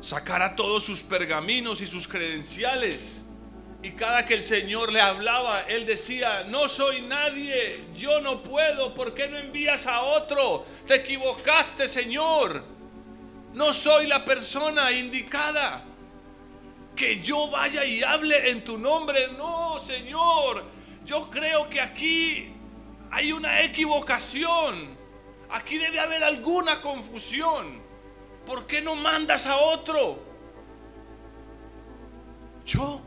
Sacara 0.00 0.54
todos 0.54 0.84
sus 0.84 1.02
pergaminos 1.02 1.80
y 1.80 1.86
sus 1.86 2.06
credenciales. 2.06 3.25
Y 3.86 3.92
cada 3.92 4.26
que 4.26 4.34
el 4.34 4.42
Señor 4.42 4.92
le 4.92 5.00
hablaba, 5.00 5.60
él 5.68 5.86
decía, 5.86 6.42
no 6.48 6.68
soy 6.68 7.02
nadie, 7.02 7.84
yo 7.94 8.20
no 8.20 8.42
puedo, 8.42 8.92
¿por 8.94 9.14
qué 9.14 9.28
no 9.28 9.38
envías 9.38 9.86
a 9.86 10.02
otro? 10.02 10.66
Te 10.84 10.96
equivocaste, 10.96 11.86
Señor. 11.86 12.64
No 13.52 13.72
soy 13.72 14.08
la 14.08 14.24
persona 14.24 14.90
indicada. 14.90 15.84
Que 16.96 17.20
yo 17.20 17.48
vaya 17.48 17.84
y 17.84 18.02
hable 18.02 18.50
en 18.50 18.64
tu 18.64 18.76
nombre. 18.76 19.28
No, 19.38 19.78
Señor. 19.78 20.64
Yo 21.04 21.30
creo 21.30 21.70
que 21.70 21.80
aquí 21.80 22.52
hay 23.12 23.30
una 23.30 23.62
equivocación. 23.62 24.98
Aquí 25.48 25.78
debe 25.78 26.00
haber 26.00 26.24
alguna 26.24 26.80
confusión. 26.80 27.80
¿Por 28.44 28.66
qué 28.66 28.82
no 28.82 28.96
mandas 28.96 29.46
a 29.46 29.56
otro? 29.58 30.18
Yo. 32.64 33.05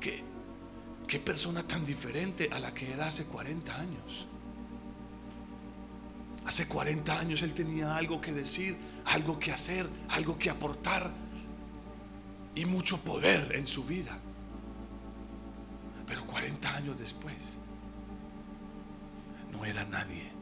¿Qué, 0.00 1.20
persona 1.20 1.62
tan 1.62 1.84
diferente 1.84 2.48
a 2.50 2.58
la 2.58 2.72
que 2.72 2.92
era 2.92 3.08
hace 3.08 3.26
40 3.26 3.76
años? 3.76 4.26
Hace 6.46 6.66
40 6.66 7.20
años 7.20 7.42
él 7.42 7.52
tenía 7.52 7.94
algo 7.94 8.20
que 8.20 8.32
decir, 8.32 8.76
algo 9.04 9.38
que 9.38 9.52
hacer, 9.52 9.88
algo 10.08 10.38
que 10.38 10.48
aportar 10.48 11.10
y 12.54 12.64
mucho 12.64 12.98
poder 12.98 13.54
en 13.54 13.66
su 13.66 13.84
vida. 13.84 14.18
Pero 16.06 16.26
40 16.26 16.76
años 16.76 16.98
después, 16.98 17.58
no 19.52 19.64
era 19.64 19.84
nadie. 19.84 20.32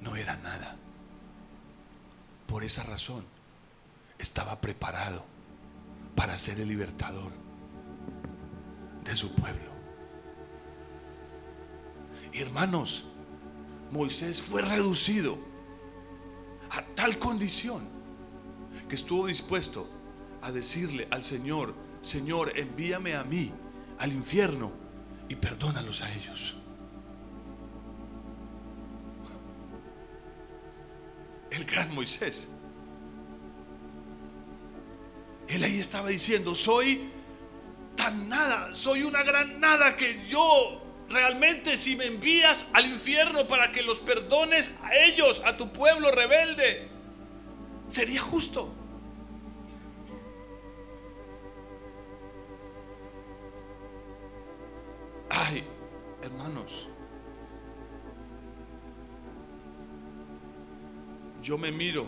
No 0.00 0.16
era 0.16 0.36
nada. 0.36 0.76
Por 2.46 2.64
esa 2.64 2.82
razón, 2.82 3.24
estaba 4.18 4.60
preparado 4.60 5.24
para 6.14 6.36
ser 6.38 6.60
el 6.60 6.68
libertador 6.68 7.45
de 9.06 9.16
su 9.16 9.32
pueblo. 9.34 9.72
Hermanos, 12.32 13.04
Moisés 13.90 14.42
fue 14.42 14.62
reducido 14.62 15.38
a 16.70 16.82
tal 16.94 17.18
condición 17.18 17.88
que 18.88 18.94
estuvo 18.94 19.26
dispuesto 19.26 19.88
a 20.42 20.52
decirle 20.52 21.08
al 21.10 21.24
Señor, 21.24 21.74
Señor, 22.02 22.52
envíame 22.56 23.14
a 23.14 23.24
mí 23.24 23.52
al 23.98 24.12
infierno 24.12 24.72
y 25.28 25.36
perdónalos 25.36 26.02
a 26.02 26.12
ellos. 26.12 26.56
El 31.50 31.64
gran 31.64 31.94
Moisés. 31.94 32.52
Él 35.48 35.64
ahí 35.64 35.78
estaba 35.78 36.08
diciendo, 36.08 36.54
soy 36.54 37.10
nada, 38.10 38.74
soy 38.74 39.02
una 39.02 39.22
gran 39.22 39.60
nada 39.60 39.96
que 39.96 40.26
yo 40.28 40.82
realmente 41.08 41.76
si 41.76 41.96
me 41.96 42.06
envías 42.06 42.70
al 42.72 42.86
infierno 42.86 43.46
para 43.46 43.72
que 43.72 43.82
los 43.82 44.00
perdones 44.00 44.76
a 44.82 44.94
ellos, 44.94 45.42
a 45.44 45.56
tu 45.56 45.72
pueblo 45.72 46.10
rebelde, 46.10 46.88
sería 47.88 48.20
justo. 48.20 48.72
Ay, 55.28 55.64
hermanos, 56.22 56.88
yo 61.42 61.58
me 61.58 61.70
miro 61.70 62.06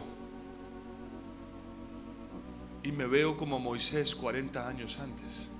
y 2.83 2.92
me 2.92 3.07
veo 3.07 3.37
como 3.37 3.59
Moisés 3.59 4.14
40 4.14 4.66
años 4.66 4.99
antes. 4.99 5.51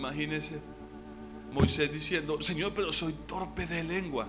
Imagínense 0.00 0.62
Moisés 1.52 1.92
diciendo, 1.92 2.40
Señor, 2.40 2.72
pero 2.74 2.90
soy 2.90 3.12
torpe 3.26 3.66
de 3.66 3.84
lengua. 3.84 4.26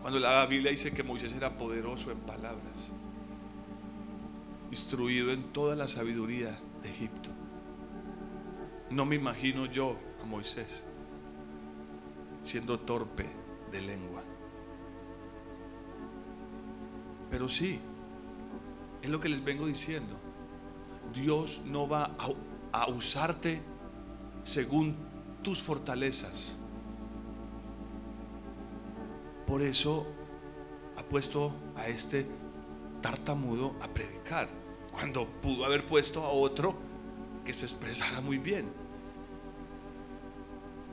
Cuando 0.00 0.18
la 0.18 0.44
Biblia 0.46 0.72
dice 0.72 0.92
que 0.92 1.04
Moisés 1.04 1.32
era 1.34 1.56
poderoso 1.56 2.10
en 2.10 2.18
palabras, 2.18 2.90
instruido 4.72 5.30
en 5.30 5.52
toda 5.52 5.76
la 5.76 5.86
sabiduría 5.86 6.58
de 6.82 6.90
Egipto. 6.90 7.30
No 8.90 9.06
me 9.06 9.14
imagino 9.14 9.66
yo 9.66 9.96
a 10.20 10.26
Moisés 10.26 10.82
siendo 12.42 12.80
torpe 12.80 13.28
de 13.70 13.82
lengua. 13.82 14.24
Pero 17.30 17.48
sí, 17.48 17.78
es 19.00 19.08
lo 19.08 19.20
que 19.20 19.28
les 19.28 19.44
vengo 19.44 19.64
diciendo. 19.64 20.16
Dios 21.14 21.62
no 21.66 21.88
va 21.88 22.16
a, 22.18 22.80
a 22.80 22.88
usarte 22.88 23.62
según 24.44 24.96
tus 25.42 25.62
fortalezas. 25.62 26.58
Por 29.46 29.62
eso 29.62 30.06
ha 30.96 31.02
puesto 31.02 31.52
a 31.76 31.88
este 31.88 32.26
tartamudo 33.00 33.74
a 33.80 33.88
predicar, 33.88 34.48
cuando 34.92 35.26
pudo 35.40 35.64
haber 35.64 35.84
puesto 35.86 36.22
a 36.22 36.30
otro 36.30 36.74
que 37.44 37.52
se 37.52 37.66
expresara 37.66 38.20
muy 38.20 38.38
bien. 38.38 38.72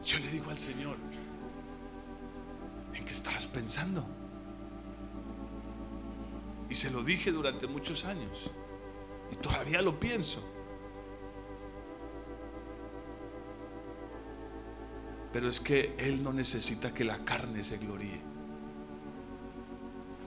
Yo 0.03 0.17
le 0.19 0.27
digo 0.29 0.49
al 0.49 0.57
Señor, 0.57 0.97
¿en 2.93 3.05
qué 3.05 3.11
estabas 3.11 3.45
pensando? 3.47 4.03
Y 6.69 6.75
se 6.75 6.91
lo 6.91 7.03
dije 7.03 7.31
durante 7.31 7.67
muchos 7.67 8.05
años. 8.05 8.51
Y 9.31 9.35
todavía 9.35 9.81
lo 9.81 9.99
pienso. 9.99 10.43
Pero 15.31 15.49
es 15.49 15.59
que 15.59 15.95
Él 15.97 16.23
no 16.23 16.33
necesita 16.33 16.93
que 16.93 17.03
la 17.03 17.23
carne 17.23 17.63
se 17.63 17.77
gloríe. 17.77 18.19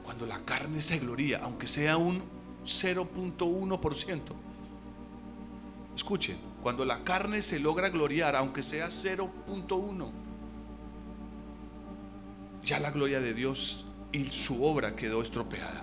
Cuando 0.04 0.26
la 0.26 0.44
carne 0.44 0.80
se 0.80 0.98
gloría, 0.98 1.40
aunque 1.42 1.66
sea 1.66 1.96
un 1.96 2.22
0.1%, 2.64 4.20
escuchen, 5.94 6.36
cuando 6.62 6.84
la 6.84 7.02
carne 7.02 7.42
se 7.42 7.58
logra 7.58 7.88
gloriar, 7.88 8.36
aunque 8.36 8.62
sea 8.62 8.88
0.1, 8.88 10.10
ya 12.64 12.78
la 12.78 12.92
gloria 12.92 13.20
de 13.20 13.34
Dios 13.34 13.86
y 14.12 14.24
su 14.26 14.64
obra 14.64 14.94
quedó 14.94 15.22
estropeada. 15.22 15.82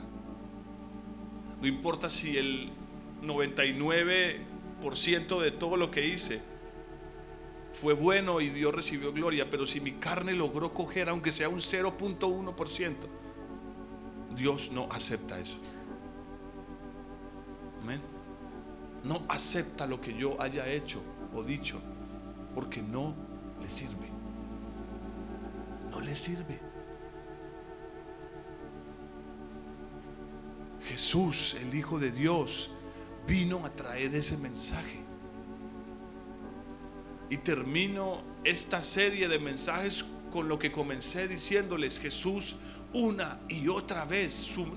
No 1.61 1.67
importa 1.67 2.09
si 2.09 2.37
el 2.37 2.71
99% 3.23 5.41
de 5.41 5.51
todo 5.51 5.75
lo 5.75 5.91
que 5.91 6.07
hice 6.07 6.41
fue 7.79 7.93
bueno 7.93 8.41
y 8.41 8.49
Dios 8.49 8.75
recibió 8.75 9.13
gloria, 9.13 9.49
pero 9.49 9.65
si 9.65 9.79
mi 9.79 9.93
carne 9.93 10.33
logró 10.33 10.73
coger 10.73 11.07
aunque 11.07 11.31
sea 11.31 11.47
un 11.47 11.59
0.1%, 11.59 12.95
Dios 14.35 14.71
no 14.73 14.89
acepta 14.91 15.39
eso. 15.39 15.57
Amén. 17.81 18.01
No 19.03 19.23
acepta 19.29 19.87
lo 19.87 20.01
que 20.01 20.13
yo 20.13 20.41
haya 20.41 20.67
hecho 20.67 21.01
o 21.33 21.41
dicho 21.41 21.79
porque 22.53 22.81
no 22.81 23.15
le 23.61 23.69
sirve. 23.69 24.09
No 25.89 26.01
le 26.01 26.15
sirve. 26.15 26.59
Jesús, 30.83 31.55
el 31.61 31.73
Hijo 31.73 31.97
de 31.97 32.11
Dios, 32.11 32.71
vino 33.25 33.65
a 33.65 33.69
traer 33.69 34.13
ese 34.15 34.37
mensaje. 34.37 34.98
Y 37.29 37.37
termino 37.37 38.23
esta 38.43 38.81
serie 38.81 39.27
de 39.27 39.39
mensajes 39.39 40.05
con 40.31 40.47
lo 40.47 40.57
que 40.57 40.71
comencé 40.71 41.27
diciéndoles 41.27 41.99
Jesús 41.99 42.55
una 42.93 43.39
y 43.47 43.67
otra 43.67 44.05
vez 44.05 44.33
su, 44.33 44.67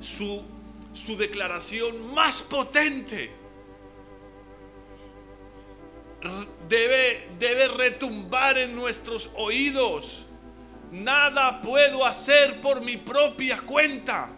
su, 0.00 1.16
declaración 1.16 2.12
más 2.14 2.42
potente. 2.42 3.30
Debe, 6.68 7.28
debe 7.38 7.68
retumbar 7.68 8.58
en 8.58 8.76
nuestros 8.76 9.30
oídos. 9.36 10.26
Nada 10.92 11.62
puedo 11.62 12.04
hacer 12.04 12.60
por 12.60 12.82
mi 12.82 12.98
propia 12.98 13.60
cuenta. 13.60 14.30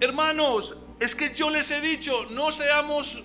Hermanos, 0.00 0.76
es 0.98 1.14
que 1.14 1.34
yo 1.34 1.50
les 1.50 1.70
he 1.70 1.80
dicho, 1.80 2.26
no 2.30 2.50
seamos 2.50 3.22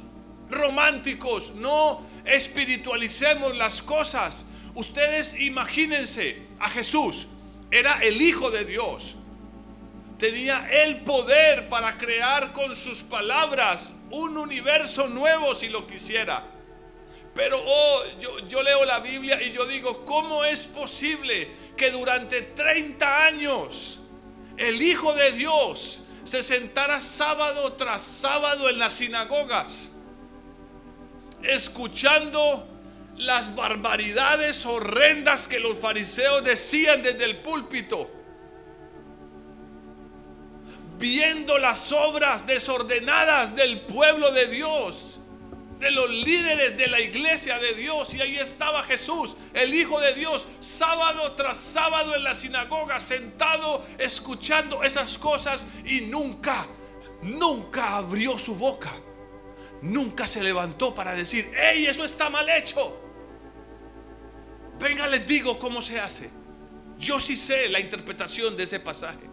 románticos, 0.54 1.54
no 1.56 2.02
espiritualicemos 2.26 3.56
las 3.58 3.82
cosas. 3.82 4.46
Ustedes 4.76 5.40
imagínense 5.40 6.42
a 6.60 6.70
Jesús, 6.70 7.28
era 7.72 8.00
el 8.04 8.22
Hijo 8.22 8.50
de 8.52 8.66
Dios. 8.66 9.16
Tenía 10.18 10.68
el 10.72 11.02
poder 11.02 11.68
para 11.70 11.98
crear 11.98 12.54
con 12.54 12.76
sus 12.76 13.02
palabras 13.02 13.96
un 14.10 14.38
universo 14.38 15.08
nuevo 15.08 15.54
si 15.54 15.70
lo 15.70 15.86
quisiera. 15.86 16.46
Pero 17.36 17.62
oh, 17.66 18.04
yo, 18.22 18.48
yo, 18.48 18.62
leo 18.62 18.86
la 18.86 19.00
Biblia 19.00 19.42
y 19.42 19.52
yo 19.52 19.66
digo, 19.66 20.06
¿cómo 20.06 20.46
es 20.46 20.68
posible 20.68 21.50
que 21.76 21.90
durante 21.92 22.42
30 22.42 23.26
años 23.26 24.00
el 24.56 24.82
Hijo 24.82 25.14
de 25.14 25.32
Dios 25.32 26.08
se 26.24 26.44
sentara 26.44 27.02
sábado 27.02 27.74
tras 27.74 28.04
sábado 28.04 28.70
en 28.70 28.80
las 28.80 28.94
sinagogas, 28.94 30.00
escuchando 31.44 32.68
las 33.18 33.56
barbaridades 33.56 34.66
horrendas 34.66 35.48
que 35.48 35.60
los 35.60 35.78
fariseos 35.78 36.44
decían 36.44 37.04
desde 37.04 37.26
el 37.26 37.38
púlpito? 37.38 38.10
Viendo 40.98 41.58
las 41.58 41.92
obras 41.92 42.48
desordenadas 42.48 43.56
del 43.56 43.82
pueblo 43.82 44.32
de 44.32 44.48
Dios 44.48 45.20
de 45.84 45.92
los 45.92 46.10
líderes 46.10 46.78
de 46.78 46.88
la 46.88 47.02
iglesia 47.02 47.60
de 47.60 47.74
Dios. 47.74 48.14
Y 48.14 48.22
ahí 48.22 48.38
estaba 48.38 48.84
Jesús, 48.84 49.36
el 49.54 49.74
Hijo 49.74 50.00
de 50.00 50.14
Dios, 50.14 50.48
sábado 50.62 51.34
tras 51.34 51.58
sábado 51.58 52.16
en 52.16 52.24
la 52.24 52.34
sinagoga, 52.34 53.00
sentado, 53.00 53.86
escuchando 53.98 54.82
esas 54.84 55.18
cosas 55.18 55.68
y 55.86 56.02
nunca, 56.02 56.66
nunca 57.22 57.98
abrió 57.98 58.40
su 58.40 58.56
boca. 58.56 58.94
Nunca 59.84 60.26
se 60.26 60.42
levantó 60.42 60.96
para 60.96 61.14
decir, 61.14 61.52
hey, 61.56 61.86
eso 61.86 62.04
está 62.04 62.32
mal 62.32 62.50
hecho. 62.50 63.00
Venga, 64.80 65.06
les 65.06 65.28
digo 65.28 65.60
cómo 65.60 65.82
se 65.82 66.00
hace. 66.00 66.32
Yo 66.98 67.20
sí 67.20 67.38
sé 67.38 67.70
la 67.70 67.80
interpretación 67.80 68.58
de 68.58 68.64
ese 68.64 68.80
pasaje. 68.80 69.30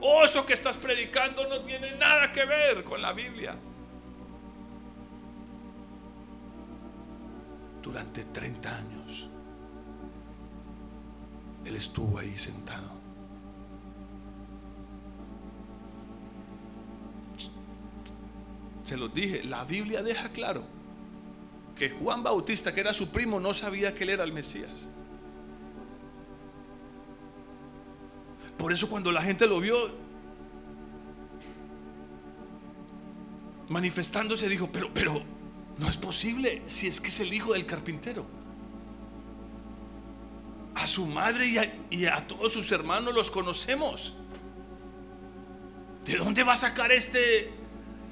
Oh, 0.00 0.24
eso 0.24 0.44
que 0.44 0.52
estás 0.52 0.76
predicando 0.76 1.48
no 1.48 1.60
tiene 1.62 1.92
nada 1.92 2.32
que 2.32 2.44
ver 2.44 2.84
con 2.84 3.00
la 3.00 3.14
Biblia. 3.14 3.56
durante 7.86 8.24
30 8.24 8.76
años. 8.76 9.28
Él 11.64 11.76
estuvo 11.76 12.18
ahí 12.18 12.36
sentado. 12.36 12.95
Se 18.86 18.96
los 18.96 19.12
dije, 19.12 19.42
la 19.42 19.64
Biblia 19.64 20.00
deja 20.00 20.28
claro 20.28 20.62
que 21.76 21.90
Juan 21.90 22.22
Bautista, 22.22 22.72
que 22.72 22.78
era 22.78 22.94
su 22.94 23.08
primo, 23.08 23.40
no 23.40 23.52
sabía 23.52 23.92
que 23.92 24.04
él 24.04 24.10
era 24.10 24.22
el 24.22 24.32
Mesías. 24.32 24.88
Por 28.56 28.72
eso 28.72 28.88
cuando 28.88 29.10
la 29.10 29.22
gente 29.22 29.48
lo 29.48 29.58
vio 29.58 29.90
manifestándose, 33.68 34.48
dijo, 34.48 34.70
pero, 34.72 34.94
pero, 34.94 35.20
no 35.78 35.88
es 35.88 35.96
posible 35.96 36.62
si 36.66 36.86
es 36.86 37.00
que 37.00 37.08
es 37.08 37.18
el 37.18 37.34
hijo 37.34 37.54
del 37.54 37.66
carpintero. 37.66 38.24
A 40.76 40.86
su 40.86 41.06
madre 41.06 41.72
y 41.90 42.06
a, 42.06 42.26
todos 42.28 42.52
sus 42.52 42.70
hermanos 42.70 43.12
los 43.12 43.32
conocemos. 43.32 44.14
¿De 46.04 46.18
dónde 46.18 46.44
va 46.44 46.52
a 46.52 46.56
sacar 46.56 46.92
este 46.92 47.65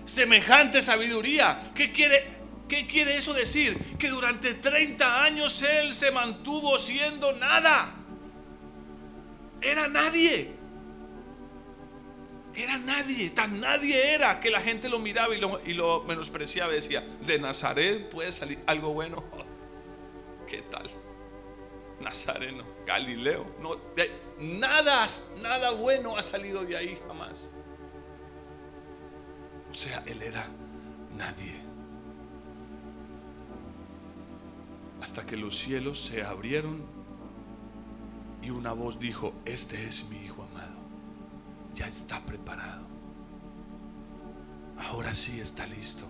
semejante 0.05 0.83
sabiduría? 0.83 1.73
¿Qué 1.75 1.93
quiere, 1.93 2.35
¿Qué 2.69 2.87
quiere 2.87 3.17
eso 3.17 3.33
decir? 3.33 3.97
Que 3.99 4.09
durante 4.09 4.55
30 4.55 5.25
años 5.25 5.63
él 5.63 5.95
se 5.95 6.11
mantuvo 6.11 6.79
siendo 6.79 7.33
nada. 7.33 7.95
Era 9.61 9.89
nadie. 9.89 10.65
Era 12.57 12.79
nadie, 12.79 13.31
tan 13.31 13.61
nadie 13.61 14.15
era 14.15 14.39
que 14.39 14.49
la 14.49 14.61
gente 14.61 14.89
lo 14.89 15.01
miraba 15.01 15.35
y 15.35 15.41
lo, 15.41 15.61
y 15.67 16.07
menospreciaba 16.07 16.73
decía, 16.73 17.05
de 17.27 17.39
Nazaret 17.41 18.09
puede 18.11 18.31
salir 18.31 18.61
algo 18.67 18.93
bueno. 18.93 19.25
¿Qué 20.49 20.63
tal? 20.63 20.89
Nazareno, 22.01 22.65
Galileo. 22.87 23.57
No, 23.61 23.77
nada, 24.39 25.07
nada 25.43 25.71
bueno 25.71 26.17
ha 26.17 26.23
salido 26.23 26.65
de 26.65 26.77
ahí 26.77 27.01
jamás. 27.09 27.51
O 29.75 29.77
sea, 29.77 30.05
él 30.07 30.23
era 30.23 30.47
nadie. 31.19 31.53
Hasta 35.03 35.27
que 35.27 35.37
los 35.37 35.59
cielos 35.59 36.01
se 36.01 36.23
abrieron 36.23 36.81
y 38.41 38.51
una 38.51 38.73
voz 38.73 39.01
dijo, 39.01 39.35
este 39.45 39.85
es 39.85 40.09
mi 40.09 40.19
hijo 40.19 40.45
ya 41.75 41.89
está 41.89 42.21
preparado. 42.21 42.85
Ahora 44.79 45.13
sí 45.13 45.41
está 45.41 45.67
listo. 45.67 46.05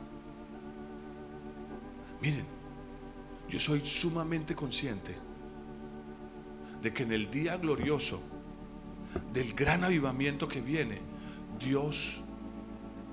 Miren, 2.20 2.44
yo 3.48 3.58
soy 3.58 3.86
sumamente 3.86 4.54
consciente 4.54 5.16
de 6.82 6.92
que 6.92 7.02
en 7.02 7.12
el 7.12 7.30
día 7.30 7.56
glorioso 7.56 8.22
del 9.32 9.54
gran 9.54 9.84
avivamiento 9.84 10.48
que 10.48 10.60
viene, 10.60 11.00
Dios 11.58 12.20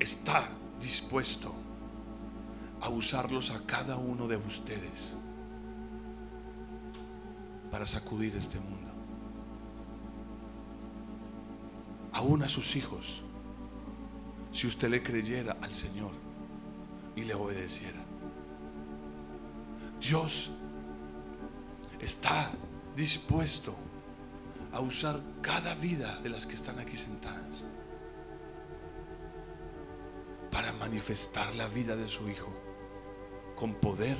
está 0.02 0.50
dispuesto 0.80 1.54
a 2.82 2.90
usarlos 2.90 3.52
a 3.52 3.66
cada 3.66 3.96
uno 3.96 4.28
de 4.28 4.36
ustedes 4.36 5.14
para 7.70 7.86
sacudir 7.86 8.36
este 8.36 8.60
mundo. 8.60 8.92
aún 12.22 12.44
a 12.44 12.50
sus 12.50 12.76
hijos, 12.76 13.22
si 14.52 14.68
usted 14.68 14.90
le 14.90 15.02
creyera 15.02 15.58
al 15.62 15.74
Señor 15.74 16.12
y 17.16 17.24
le 17.24 17.34
obedeciera. 17.34 18.00
Dios 20.00 20.52
está 22.00 22.52
dispuesto 22.96 23.76
a 24.72 24.80
usar 24.82 25.22
cada 25.42 25.74
vida 25.76 26.20
de 26.22 26.30
las 26.30 26.46
que 26.46 26.54
están 26.54 26.80
aquí 26.80 26.96
sentadas 26.96 27.66
para 30.52 30.72
manifestar 30.74 31.56
la 31.56 31.68
vida 31.68 31.96
de 31.96 32.08
su 32.08 32.30
Hijo 32.30 32.52
con 33.56 33.74
poder 33.76 34.18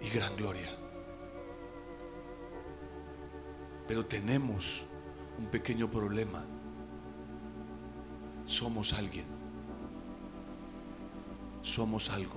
y 0.00 0.08
gran 0.10 0.36
gloria. 0.36 0.76
Pero 3.86 4.04
tenemos 4.06 4.82
un 5.38 5.46
pequeño 5.46 5.90
problema 5.90 6.44
somos 8.46 8.92
alguien. 8.92 9.26
Somos 11.62 12.10
algo. 12.10 12.36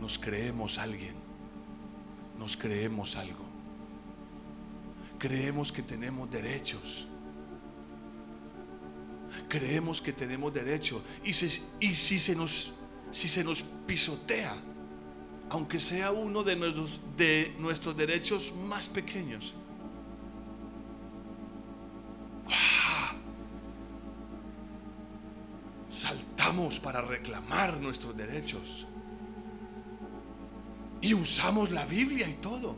Nos 0.00 0.18
creemos 0.18 0.78
alguien. 0.78 1.14
Nos 2.38 2.56
creemos 2.56 3.16
algo. 3.16 3.44
Creemos 5.18 5.72
que 5.72 5.82
tenemos 5.82 6.30
derechos. 6.30 7.05
Creemos 9.48 10.00
que 10.00 10.12
tenemos 10.12 10.52
derechos. 10.52 11.02
Y, 11.24 11.32
si, 11.32 12.18
se 12.18 12.34
nos, 12.34 12.74
si 13.10 13.28
se 13.28 13.44
nos 13.44 13.62
pisotea, 13.62 14.56
aunque 15.50 15.78
sea 15.78 16.12
uno 16.12 16.42
de 16.42 16.56
nuestros, 16.56 17.00
de 17.16 17.54
nuestros 17.58 17.96
derechos 17.96 18.52
más 18.68 18.88
pequeños, 18.88 19.54
para 26.82 27.02
reclamar 27.02 27.80
nuestros 27.80 28.16
derechos. 28.16 28.86
Y 31.00 31.14
usamos 31.14 31.70
la 31.70 31.84
Biblia 31.84 32.28
y 32.28 32.34
todo, 32.34 32.76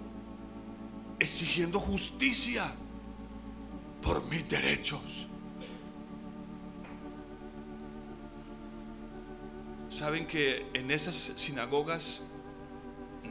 exigiendo 1.18 1.79
justicia 1.79 2.73
por 4.03 4.25
mis 4.27 4.49
derechos. 4.49 5.29
Saben 9.99 10.29
que 10.29 10.65
en 10.75 10.93
esas 10.93 11.17
sinagogas 11.17 12.23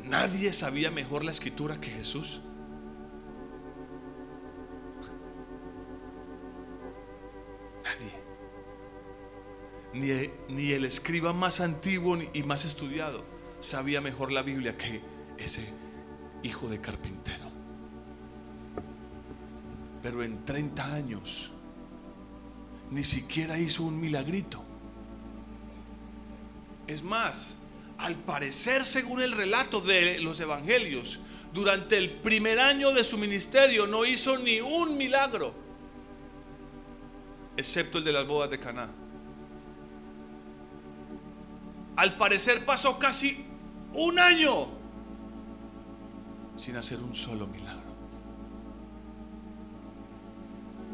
nadie 0.03 0.51
sabía 0.51 0.91
mejor 0.91 1.23
la 1.23 1.31
escritura 1.31 1.79
que 1.79 1.89
Jesús. 1.89 2.41
ni, 9.93 10.71
el 10.73 10.83
escriba 10.83 11.31
más 11.31 11.61
antiguo 11.61 12.17
y 12.33 12.43
más 12.43 12.65
estudiado 12.65 13.23
sabía 13.61 14.01
mejor 14.01 14.33
la 14.33 14.43
Biblia 14.43 14.77
que 14.77 15.01
ese 15.37 15.65
hijo 16.43 16.67
de 16.67 16.81
carpintero. 16.81 17.45
Pero 20.03 20.21
en 20.21 20.43
30 20.43 20.93
años 20.93 21.49
ni 22.91 23.05
siquiera 23.05 23.57
hizo 23.57 23.83
un 23.83 24.01
milagrito. 24.01 24.66
Es 26.87 27.03
más, 27.03 27.57
al 27.97 28.15
parecer, 28.15 28.85
según 28.85 29.21
el 29.21 29.31
relato 29.31 29.81
de 29.81 30.19
los 30.19 30.39
evangelios, 30.39 31.19
durante 31.53 31.97
el 31.97 32.09
primer 32.09 32.59
año 32.59 32.91
de 32.93 33.03
su 33.03 33.17
ministerio 33.17 33.87
no 33.87 34.05
hizo 34.05 34.37
ni 34.37 34.61
un 34.61 34.97
milagro, 34.97 35.53
excepto 37.55 37.97
el 37.97 38.03
de 38.03 38.11
las 38.13 38.27
bodas 38.27 38.49
de 38.49 38.59
Caná. 38.59 38.89
al 41.97 42.15
parecer 42.15 42.63
pasó 42.63 42.97
casi 42.97 43.43
un 43.93 44.19
año 44.19 44.67
sin 46.55 46.75
hacer 46.77 46.99
un 46.99 47.15
solo 47.15 47.47
milagro. 47.47 47.87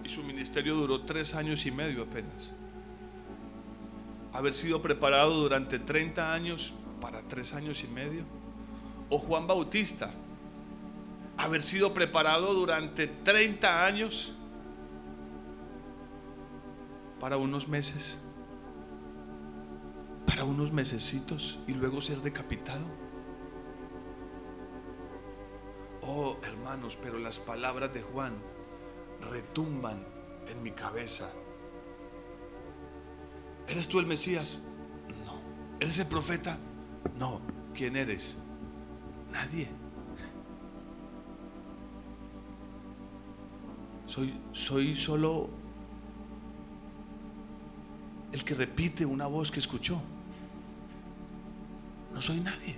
Y 0.03 0.09
su 0.09 0.23
ministerio 0.23 0.75
duró 0.75 1.01
tres 1.01 1.35
años 1.35 1.65
y 1.65 1.71
medio 1.71 2.03
apenas. 2.03 2.53
Haber 4.33 4.53
sido 4.53 4.81
preparado 4.81 5.31
durante 5.31 5.79
30 5.79 6.33
años 6.33 6.73
para 6.99 7.21
tres 7.21 7.53
años 7.53 7.83
y 7.83 7.87
medio. 7.87 8.23
O 9.09 9.19
Juan 9.19 9.45
Bautista, 9.45 10.11
haber 11.37 11.61
sido 11.61 11.93
preparado 11.93 12.53
durante 12.53 13.07
30 13.07 13.85
años 13.85 14.33
para 17.19 17.37
unos 17.37 17.67
meses, 17.67 18.19
para 20.25 20.43
unos 20.43 20.71
mesecitos 20.71 21.59
y 21.67 21.73
luego 21.73 22.01
ser 22.01 22.17
decapitado. 22.19 22.85
Oh, 26.01 26.37
hermanos, 26.43 26.97
pero 27.01 27.17
las 27.17 27.39
palabras 27.39 27.93
de 27.93 28.01
Juan 28.01 28.33
retumban 29.31 30.05
en 30.47 30.61
mi 30.61 30.71
cabeza. 30.71 31.31
¿Eres 33.67 33.87
tú 33.87 33.99
el 33.99 34.05
Mesías? 34.05 34.61
No. 35.25 35.39
¿Eres 35.79 35.99
el 35.99 36.07
profeta? 36.07 36.57
No. 37.17 37.41
¿Quién 37.73 37.95
eres? 37.95 38.37
Nadie. 39.31 39.67
Soy, 44.05 44.33
soy 44.51 44.95
solo 44.95 45.49
el 48.31 48.43
que 48.43 48.53
repite 48.53 49.05
una 49.05 49.27
voz 49.27 49.51
que 49.51 49.59
escuchó. 49.59 50.01
No 52.13 52.21
soy 52.21 52.39
nadie. 52.39 52.75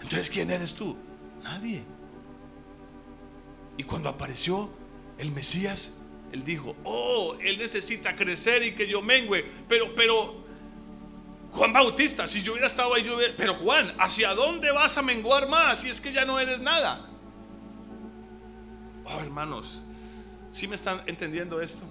Entonces, 0.00 0.30
¿quién 0.30 0.50
eres 0.50 0.74
tú? 0.74 0.96
Nadie. 1.42 1.84
Y 3.76 3.84
cuando 3.84 4.08
apareció 4.08 4.70
el 5.18 5.32
Mesías, 5.32 6.01
él 6.32 6.44
dijo, 6.44 6.74
oh, 6.84 7.36
él 7.40 7.58
necesita 7.58 8.16
crecer 8.16 8.62
y 8.62 8.74
que 8.74 8.88
yo 8.88 9.02
mengüe. 9.02 9.44
Pero, 9.68 9.94
pero, 9.94 10.42
Juan 11.52 11.72
Bautista, 11.72 12.26
si 12.26 12.42
yo 12.42 12.52
hubiera 12.52 12.66
estado 12.66 12.94
ahí, 12.94 13.04
yo 13.04 13.16
hubiera, 13.16 13.34
pero 13.36 13.54
Juan, 13.54 13.94
¿hacia 13.98 14.34
dónde 14.34 14.72
vas 14.72 14.96
a 14.96 15.02
menguar 15.02 15.46
más 15.48 15.80
si 15.80 15.90
es 15.90 16.00
que 16.00 16.10
ya 16.10 16.24
no 16.24 16.40
eres 16.40 16.60
nada? 16.60 17.06
Oh, 19.04 19.20
hermanos, 19.20 19.82
¿sí 20.50 20.66
me 20.66 20.76
están 20.76 21.02
entendiendo 21.06 21.60
esto? 21.60 21.84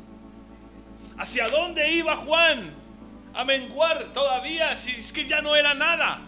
¿Hacia 1.18 1.48
dónde 1.48 1.92
iba 1.92 2.16
Juan 2.16 2.74
a 3.36 3.46
menguar 3.46 4.12
todavía 4.12 4.76
si 4.76 4.92
es 4.92 5.12
que 5.12 5.28
ya 5.28 5.44
no 5.44 5.56
era 5.56 5.76
nada? 5.76 6.22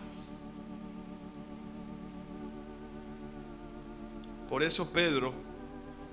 Por 4.48 4.62
eso 4.62 4.94
Pedro, 4.94 5.34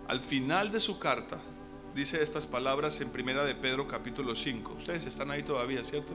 al 0.08 0.20
final 0.20 0.72
de 0.72 0.80
su 0.80 0.98
carta, 0.98 1.38
dice 1.94 2.22
estas 2.22 2.46
palabras 2.46 3.00
en 3.00 3.10
Primera 3.10 3.44
de 3.44 3.54
Pedro 3.54 3.86
capítulo 3.88 4.34
5. 4.34 4.74
Ustedes 4.74 5.06
están 5.06 5.30
ahí 5.30 5.42
todavía, 5.42 5.84
¿cierto? 5.84 6.14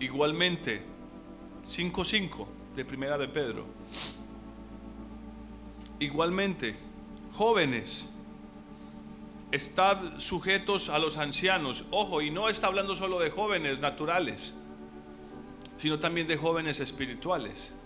Igualmente, 0.00 0.82
5.5 1.64 2.46
de 2.74 2.84
Primera 2.84 3.16
de 3.16 3.28
Pedro. 3.28 3.64
Igualmente, 6.00 6.76
jóvenes, 7.32 8.08
estad 9.50 10.18
sujetos 10.18 10.88
a 10.88 10.98
los 10.98 11.16
ancianos. 11.16 11.84
Ojo, 11.90 12.22
y 12.22 12.30
no 12.30 12.48
está 12.48 12.66
hablando 12.66 12.94
solo 12.94 13.20
de 13.20 13.30
jóvenes 13.30 13.80
naturales, 13.80 14.58
sino 15.76 15.98
también 15.98 16.26
de 16.26 16.36
jóvenes 16.36 16.80
espirituales. 16.80 17.78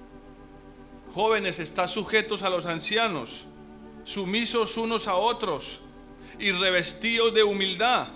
Jóvenes, 1.13 1.59
estad 1.59 1.89
sujetos 1.89 2.43
a 2.43 2.51
los 2.51 2.67
ancianos, 2.67 3.47
sumisos 4.05 4.77
unos 4.77 5.09
a 5.09 5.17
otros 5.17 5.81
y 6.39 6.53
revestidos 6.53 7.35
de 7.35 7.43
humildad. 7.43 8.09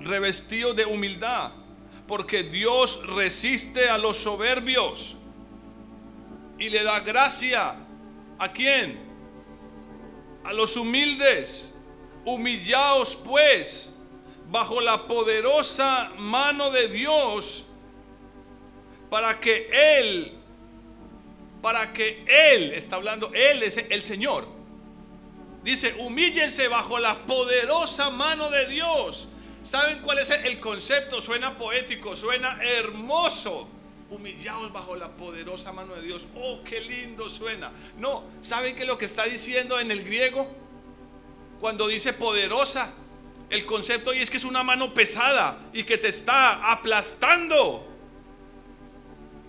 Revestidos 0.00 0.74
de 0.76 0.86
humildad, 0.86 1.52
porque 2.06 2.42
Dios 2.42 3.06
resiste 3.06 3.90
a 3.90 3.98
los 3.98 4.16
soberbios 4.16 5.16
y 6.58 6.70
le 6.70 6.82
da 6.82 7.00
gracia. 7.00 7.74
¿A 8.40 8.50
quién? 8.50 8.98
A 10.44 10.52
los 10.54 10.74
humildes. 10.76 11.74
Humillaos 12.24 13.14
pues 13.16 13.94
bajo 14.50 14.80
la 14.80 15.06
poderosa 15.06 16.10
mano 16.18 16.70
de 16.70 16.88
Dios 16.88 17.66
para 19.10 19.40
que 19.40 19.68
Él, 19.98 20.32
para 21.62 21.92
que 21.92 22.24
Él, 22.26 22.72
está 22.72 22.96
hablando, 22.96 23.30
Él 23.34 23.62
es 23.62 23.76
el 23.76 24.02
Señor. 24.02 24.48
Dice, 25.62 25.94
humíllense 25.98 26.68
bajo 26.68 26.98
la 26.98 27.26
poderosa 27.26 28.08
mano 28.08 28.50
de 28.50 28.66
Dios. 28.66 29.28
¿Saben 29.62 30.00
cuál 30.00 30.18
es 30.18 30.30
el 30.30 30.58
concepto? 30.60 31.20
Suena 31.20 31.58
poético, 31.58 32.16
suena 32.16 32.58
hermoso 32.62 33.68
humillados 34.10 34.72
bajo 34.72 34.96
la 34.96 35.08
poderosa 35.08 35.72
mano 35.72 35.94
de 35.94 36.02
Dios. 36.02 36.26
Oh, 36.34 36.60
qué 36.64 36.80
lindo 36.80 37.30
suena. 37.30 37.70
No, 37.96 38.24
¿saben 38.40 38.74
qué 38.74 38.82
es 38.82 38.88
lo 38.88 38.98
que 38.98 39.04
está 39.04 39.24
diciendo 39.24 39.78
en 39.78 39.90
el 39.90 40.04
griego? 40.04 40.48
Cuando 41.60 41.86
dice 41.86 42.12
poderosa, 42.12 42.92
el 43.48 43.64
concepto 43.64 44.12
y 44.12 44.18
es 44.18 44.30
que 44.30 44.36
es 44.36 44.44
una 44.44 44.62
mano 44.62 44.92
pesada 44.92 45.58
y 45.72 45.84
que 45.84 45.96
te 45.96 46.08
está 46.08 46.72
aplastando. 46.72 47.86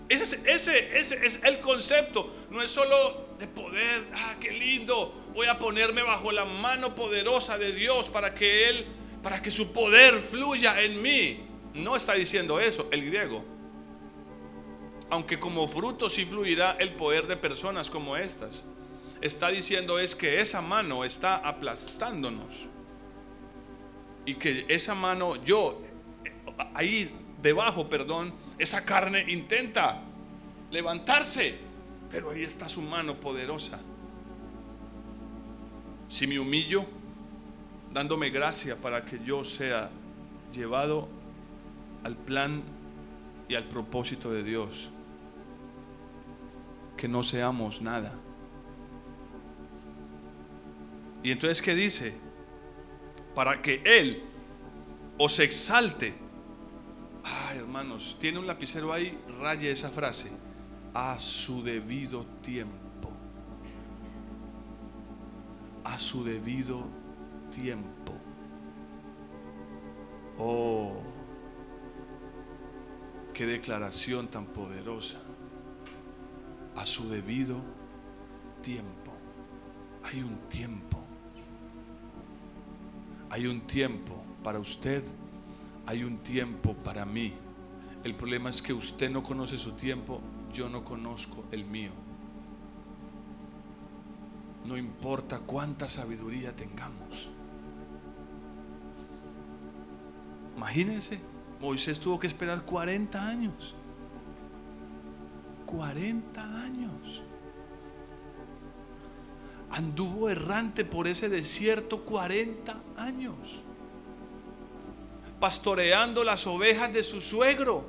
Ese, 0.08 0.40
ese, 0.44 0.98
ese 0.98 1.26
es 1.26 1.40
el 1.42 1.58
concepto. 1.58 2.32
No 2.50 2.62
es 2.62 2.70
solo 2.70 3.28
de 3.38 3.48
poder, 3.48 4.06
ah, 4.14 4.36
qué 4.40 4.52
lindo. 4.52 5.14
Voy 5.34 5.46
a 5.48 5.58
ponerme 5.58 6.02
bajo 6.02 6.30
la 6.30 6.44
mano 6.44 6.94
poderosa 6.94 7.58
de 7.58 7.72
Dios 7.72 8.10
para 8.10 8.34
que 8.34 8.68
Él, 8.68 8.86
para 9.22 9.42
que 9.42 9.50
su 9.50 9.72
poder 9.72 10.20
fluya 10.20 10.80
en 10.82 11.00
mí. 11.02 11.46
No 11.74 11.96
está 11.96 12.12
diciendo 12.12 12.60
eso 12.60 12.88
el 12.92 13.06
griego 13.06 13.52
aunque 15.12 15.38
como 15.38 15.68
fruto 15.68 16.08
sí 16.08 16.24
fluirá 16.24 16.72
el 16.80 16.94
poder 16.94 17.26
de 17.26 17.36
personas 17.36 17.90
como 17.90 18.16
estas. 18.16 18.64
Está 19.20 19.48
diciendo 19.48 19.98
es 19.98 20.14
que 20.14 20.40
esa 20.40 20.62
mano 20.62 21.04
está 21.04 21.36
aplastándonos. 21.36 22.66
Y 24.24 24.36
que 24.36 24.64
esa 24.68 24.94
mano, 24.94 25.36
yo, 25.44 25.82
ahí 26.72 27.14
debajo, 27.42 27.90
perdón, 27.90 28.32
esa 28.56 28.86
carne 28.86 29.26
intenta 29.28 30.00
levantarse, 30.70 31.58
pero 32.10 32.30
ahí 32.30 32.40
está 32.40 32.66
su 32.66 32.80
mano 32.80 33.20
poderosa. 33.20 33.82
Si 36.08 36.26
me 36.26 36.38
humillo, 36.38 36.86
dándome 37.92 38.30
gracia 38.30 38.76
para 38.76 39.04
que 39.04 39.20
yo 39.22 39.44
sea 39.44 39.90
llevado 40.54 41.06
al 42.02 42.16
plan 42.16 42.62
y 43.46 43.56
al 43.56 43.64
propósito 43.64 44.30
de 44.30 44.42
Dios 44.42 44.88
que 47.02 47.08
no 47.08 47.24
seamos 47.24 47.82
nada. 47.82 48.14
Y 51.20 51.32
entonces, 51.32 51.60
¿qué 51.60 51.74
dice? 51.74 52.14
Para 53.34 53.60
que 53.60 53.82
Él 53.84 54.22
os 55.18 55.40
exalte. 55.40 56.14
Ah, 57.24 57.54
hermanos, 57.56 58.16
tiene 58.20 58.38
un 58.38 58.46
lapicero 58.46 58.92
ahí, 58.92 59.18
raye 59.40 59.72
esa 59.72 59.90
frase. 59.90 60.30
A 60.94 61.18
su 61.18 61.60
debido 61.64 62.24
tiempo. 62.40 63.10
A 65.82 65.98
su 65.98 66.22
debido 66.22 66.86
tiempo. 67.52 68.12
Oh, 70.38 71.02
qué 73.34 73.44
declaración 73.44 74.28
tan 74.28 74.46
poderosa 74.46 75.20
a 76.76 76.86
su 76.86 77.08
debido 77.08 77.58
tiempo. 78.62 79.12
Hay 80.04 80.22
un 80.22 80.36
tiempo. 80.48 80.98
Hay 83.30 83.46
un 83.46 83.62
tiempo 83.62 84.22
para 84.42 84.58
usted, 84.58 85.02
hay 85.86 86.04
un 86.04 86.18
tiempo 86.18 86.74
para 86.74 87.04
mí. 87.04 87.32
El 88.04 88.14
problema 88.14 88.50
es 88.50 88.60
que 88.60 88.72
usted 88.72 89.10
no 89.10 89.22
conoce 89.22 89.56
su 89.58 89.72
tiempo, 89.72 90.20
yo 90.52 90.68
no 90.68 90.84
conozco 90.84 91.44
el 91.50 91.64
mío. 91.64 91.92
No 94.66 94.76
importa 94.76 95.40
cuánta 95.40 95.88
sabiduría 95.88 96.54
tengamos. 96.54 97.30
Imagínense, 100.56 101.20
Moisés 101.60 101.98
tuvo 101.98 102.18
que 102.18 102.26
esperar 102.26 102.64
40 102.64 103.26
años. 103.26 103.74
40 105.72 106.40
años. 106.42 107.22
Anduvo 109.70 110.28
errante 110.28 110.84
por 110.84 111.08
ese 111.08 111.30
desierto 111.30 112.00
40 112.04 112.78
años. 112.98 113.36
Pastoreando 115.40 116.24
las 116.24 116.46
ovejas 116.46 116.92
de 116.92 117.02
su 117.02 117.22
suegro. 117.22 117.84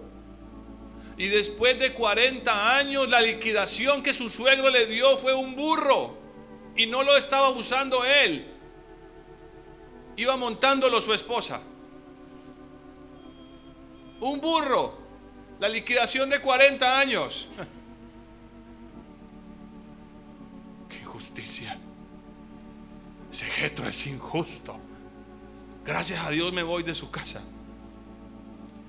Y 1.17 1.28
después 1.28 1.78
de 1.78 1.93
40 1.93 2.78
años, 2.78 3.10
la 3.10 3.22
liquidación 3.22 4.02
que 4.02 4.13
su 4.13 4.30
suegro 4.30 4.69
le 4.69 4.86
dio 4.86 5.17
fue 5.17 5.34
un 5.36 5.56
burro. 5.56 6.17
Y 6.78 6.86
no 6.86 7.04
lo 7.04 7.17
estaba 7.17 7.50
usando 7.50 8.06
él. 8.06 8.48
Iba 10.15 10.38
montándolo 10.38 11.02
su 11.02 11.13
esposa. 11.13 11.62
Un 14.22 14.39
burro. 14.39 15.03
La 15.63 15.69
liquidación 15.69 16.30
de 16.30 16.41
40 16.41 16.99
años. 16.99 17.47
Qué 20.89 20.97
injusticia. 20.97 21.80
Ese 23.32 23.45
Jetro 23.45 23.88
es 23.88 24.06
injusto. 24.06 24.78
Gracias 25.86 26.21
a 26.26 26.32
Dios 26.32 26.52
me 26.52 26.63
voy 26.63 26.84
de 26.84 26.93
su 26.93 27.10
casa. 27.10 27.41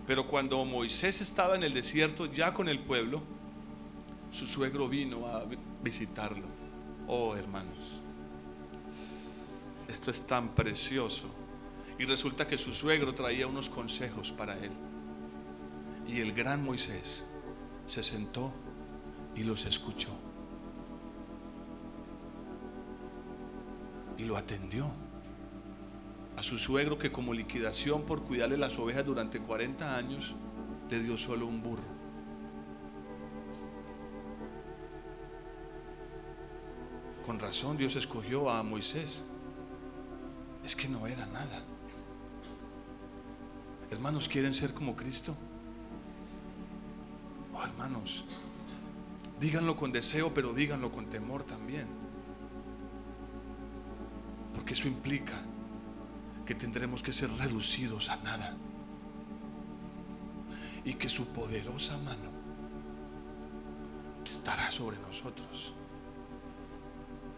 Pero 0.09 0.27
cuando 0.27 0.65
Moisés 0.65 1.21
estaba 1.21 1.55
en 1.55 1.63
el 1.63 1.75
desierto 1.75 2.27
ya 2.27 2.53
con 2.53 2.69
el 2.69 2.81
pueblo, 2.81 3.23
su 4.33 4.45
suegro 4.45 4.89
vino 4.89 5.29
a 5.29 5.45
visitarlo. 5.81 6.49
Oh, 7.07 7.37
hermanos, 7.37 8.01
esto 9.87 10.11
es 10.11 10.27
tan 10.27 10.49
precioso. 10.57 11.33
Y 12.01 12.05
resulta 12.05 12.49
que 12.49 12.59
su 12.59 12.73
suegro 12.73 13.15
traía 13.15 13.47
unos 13.47 13.69
consejos 13.69 14.33
para 14.33 14.59
él. 14.59 14.73
Y 16.07 16.21
el 16.21 16.33
gran 16.33 16.63
Moisés 16.63 17.25
se 17.87 18.03
sentó 18.03 18.53
y 19.35 19.43
los 19.43 19.67
escuchó. 19.67 20.11
Y 24.17 24.25
lo 24.25 24.37
atendió 24.37 24.91
a 26.37 26.43
su 26.43 26.59
suegro 26.59 26.99
que 26.99 27.13
como 27.13 27.33
liquidación 27.33 28.03
por 28.03 28.23
cuidarle 28.23 28.57
las 28.57 28.79
ovejas 28.79 29.05
durante 29.07 29.41
40 29.41 29.97
años 29.97 30.35
le 30.91 31.01
dio 31.01 31.17
solo 31.17 31.47
un 31.47 31.63
burro. 31.63 31.95
Con 37.27 37.39
razón 37.39 37.77
Dios 37.77 37.97
escogió 37.97 38.51
a 38.51 38.63
Moisés. 38.63 39.25
Es 40.63 40.77
que 40.77 40.89
no 40.89 41.07
era 41.07 41.27
nada. 41.27 41.63
Hermanos, 43.91 44.29
¿quieren 44.29 44.53
ser 44.53 44.75
como 44.75 44.95
Cristo? 44.95 45.35
Oh, 47.55 47.63
hermanos, 47.63 48.25
díganlo 49.39 49.77
con 49.77 49.93
deseo, 49.93 50.35
pero 50.35 50.53
díganlo 50.53 50.91
con 50.91 51.07
temor 51.07 51.45
también. 51.45 51.87
Porque 54.55 54.75
eso 54.75 54.89
implica 54.89 55.35
que 56.45 56.55
tendremos 56.55 57.03
que 57.03 57.13
ser 57.13 57.31
reducidos 57.31 58.09
a 58.11 58.17
nada. 58.17 58.57
Y 60.85 60.95
que 60.95 61.09
su 61.09 61.27
poderosa 61.29 61.97
mano 61.99 62.35
estará 64.29 64.71
sobre 64.71 64.99
nosotros, 64.99 65.73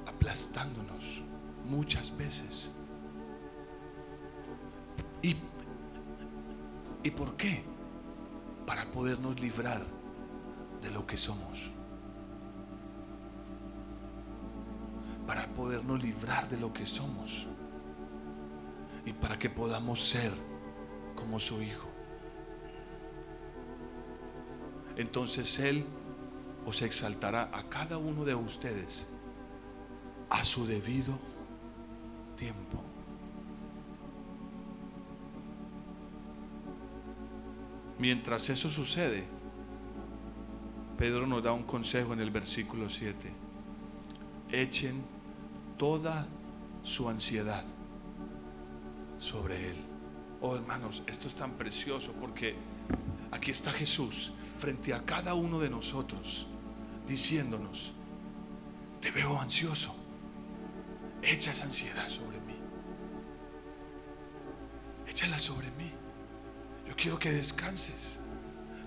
aplastándonos 0.06 1.22
muchas 1.64 2.16
veces. 2.16 2.72
¿Y, 5.22 5.36
¿Y 7.04 7.10
por 7.10 7.36
qué? 7.36 7.62
Para 8.66 8.90
podernos 8.90 9.38
librar 9.40 9.95
de 10.82 10.90
lo 10.90 11.06
que 11.06 11.16
somos. 11.16 11.70
Para 15.26 15.46
podernos 15.48 16.02
librar 16.02 16.48
de 16.48 16.58
lo 16.58 16.72
que 16.72 16.86
somos 16.86 17.46
y 19.04 19.12
para 19.12 19.38
que 19.38 19.50
podamos 19.50 20.08
ser 20.08 20.32
como 21.14 21.40
su 21.40 21.62
Hijo. 21.62 21.88
Entonces 24.96 25.58
Él 25.58 25.84
os 26.64 26.82
exaltará 26.82 27.50
a 27.52 27.68
cada 27.68 27.98
uno 27.98 28.24
de 28.24 28.34
ustedes 28.34 29.06
a 30.30 30.42
su 30.44 30.66
debido 30.66 31.18
tiempo. 32.36 32.82
Mientras 37.98 38.50
eso 38.50 38.70
sucede, 38.70 39.24
Pedro 40.96 41.26
nos 41.26 41.42
da 41.42 41.52
un 41.52 41.64
consejo 41.64 42.14
en 42.14 42.20
el 42.20 42.30
versículo 42.30 42.88
7. 42.88 43.30
Echen 44.50 45.04
toda 45.76 46.26
su 46.82 47.08
ansiedad 47.08 47.64
sobre 49.18 49.70
él. 49.70 49.76
Oh 50.40 50.56
hermanos, 50.56 51.02
esto 51.06 51.28
es 51.28 51.34
tan 51.34 51.52
precioso 51.52 52.12
porque 52.18 52.54
aquí 53.30 53.50
está 53.50 53.72
Jesús 53.72 54.32
frente 54.58 54.94
a 54.94 55.02
cada 55.02 55.34
uno 55.34 55.60
de 55.60 55.68
nosotros 55.68 56.46
diciéndonos, 57.06 57.92
te 59.00 59.10
veo 59.10 59.38
ansioso, 59.38 59.94
echa 61.22 61.52
esa 61.52 61.64
ansiedad 61.64 62.08
sobre 62.08 62.38
mí, 62.40 62.54
échala 65.06 65.38
sobre 65.38 65.70
mí. 65.72 65.90
Yo 66.88 66.94
quiero 66.96 67.18
que 67.18 67.30
descanses, 67.30 68.20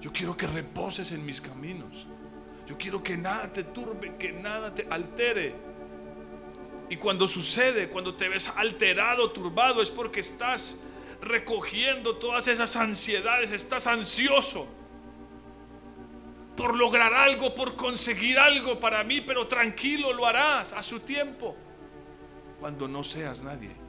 yo 0.01 0.11
quiero 0.13 0.35
que 0.37 0.47
reposes 0.47 1.11
en 1.11 1.25
mis 1.25 1.41
caminos, 1.41 2.07
yo 2.67 2.77
quiero 2.77 3.01
que 3.01 3.17
nada 3.17 3.51
te 3.51 3.63
turbe, 3.63 4.15
que 4.17 4.31
nada 4.31 4.73
te 4.73 4.87
altere. 4.89 5.55
Y 6.89 6.97
cuando 6.97 7.27
sucede, 7.27 7.89
cuando 7.89 8.15
te 8.15 8.29
ves 8.29 8.47
alterado, 8.55 9.31
turbado, 9.31 9.81
es 9.81 9.91
porque 9.91 10.19
estás 10.19 10.79
recogiendo 11.21 12.17
todas 12.17 12.47
esas 12.47 12.75
ansiedades, 12.75 13.51
estás 13.51 13.87
ansioso 13.87 14.67
por 16.55 16.75
lograr 16.75 17.13
algo, 17.13 17.55
por 17.55 17.75
conseguir 17.75 18.37
algo 18.37 18.79
para 18.79 19.03
mí, 19.03 19.21
pero 19.21 19.47
tranquilo, 19.47 20.11
lo 20.11 20.25
harás 20.25 20.73
a 20.73 20.83
su 20.83 20.99
tiempo, 20.99 21.55
cuando 22.59 22.87
no 22.87 23.03
seas 23.03 23.43
nadie. 23.43 23.88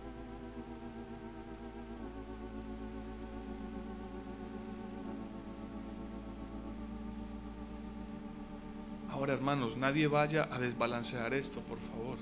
Hermanos, 9.32 9.76
nadie 9.76 10.06
vaya 10.06 10.48
a 10.50 10.58
desbalancear 10.58 11.32
esto, 11.34 11.60
por 11.60 11.78
favor. 11.78 12.18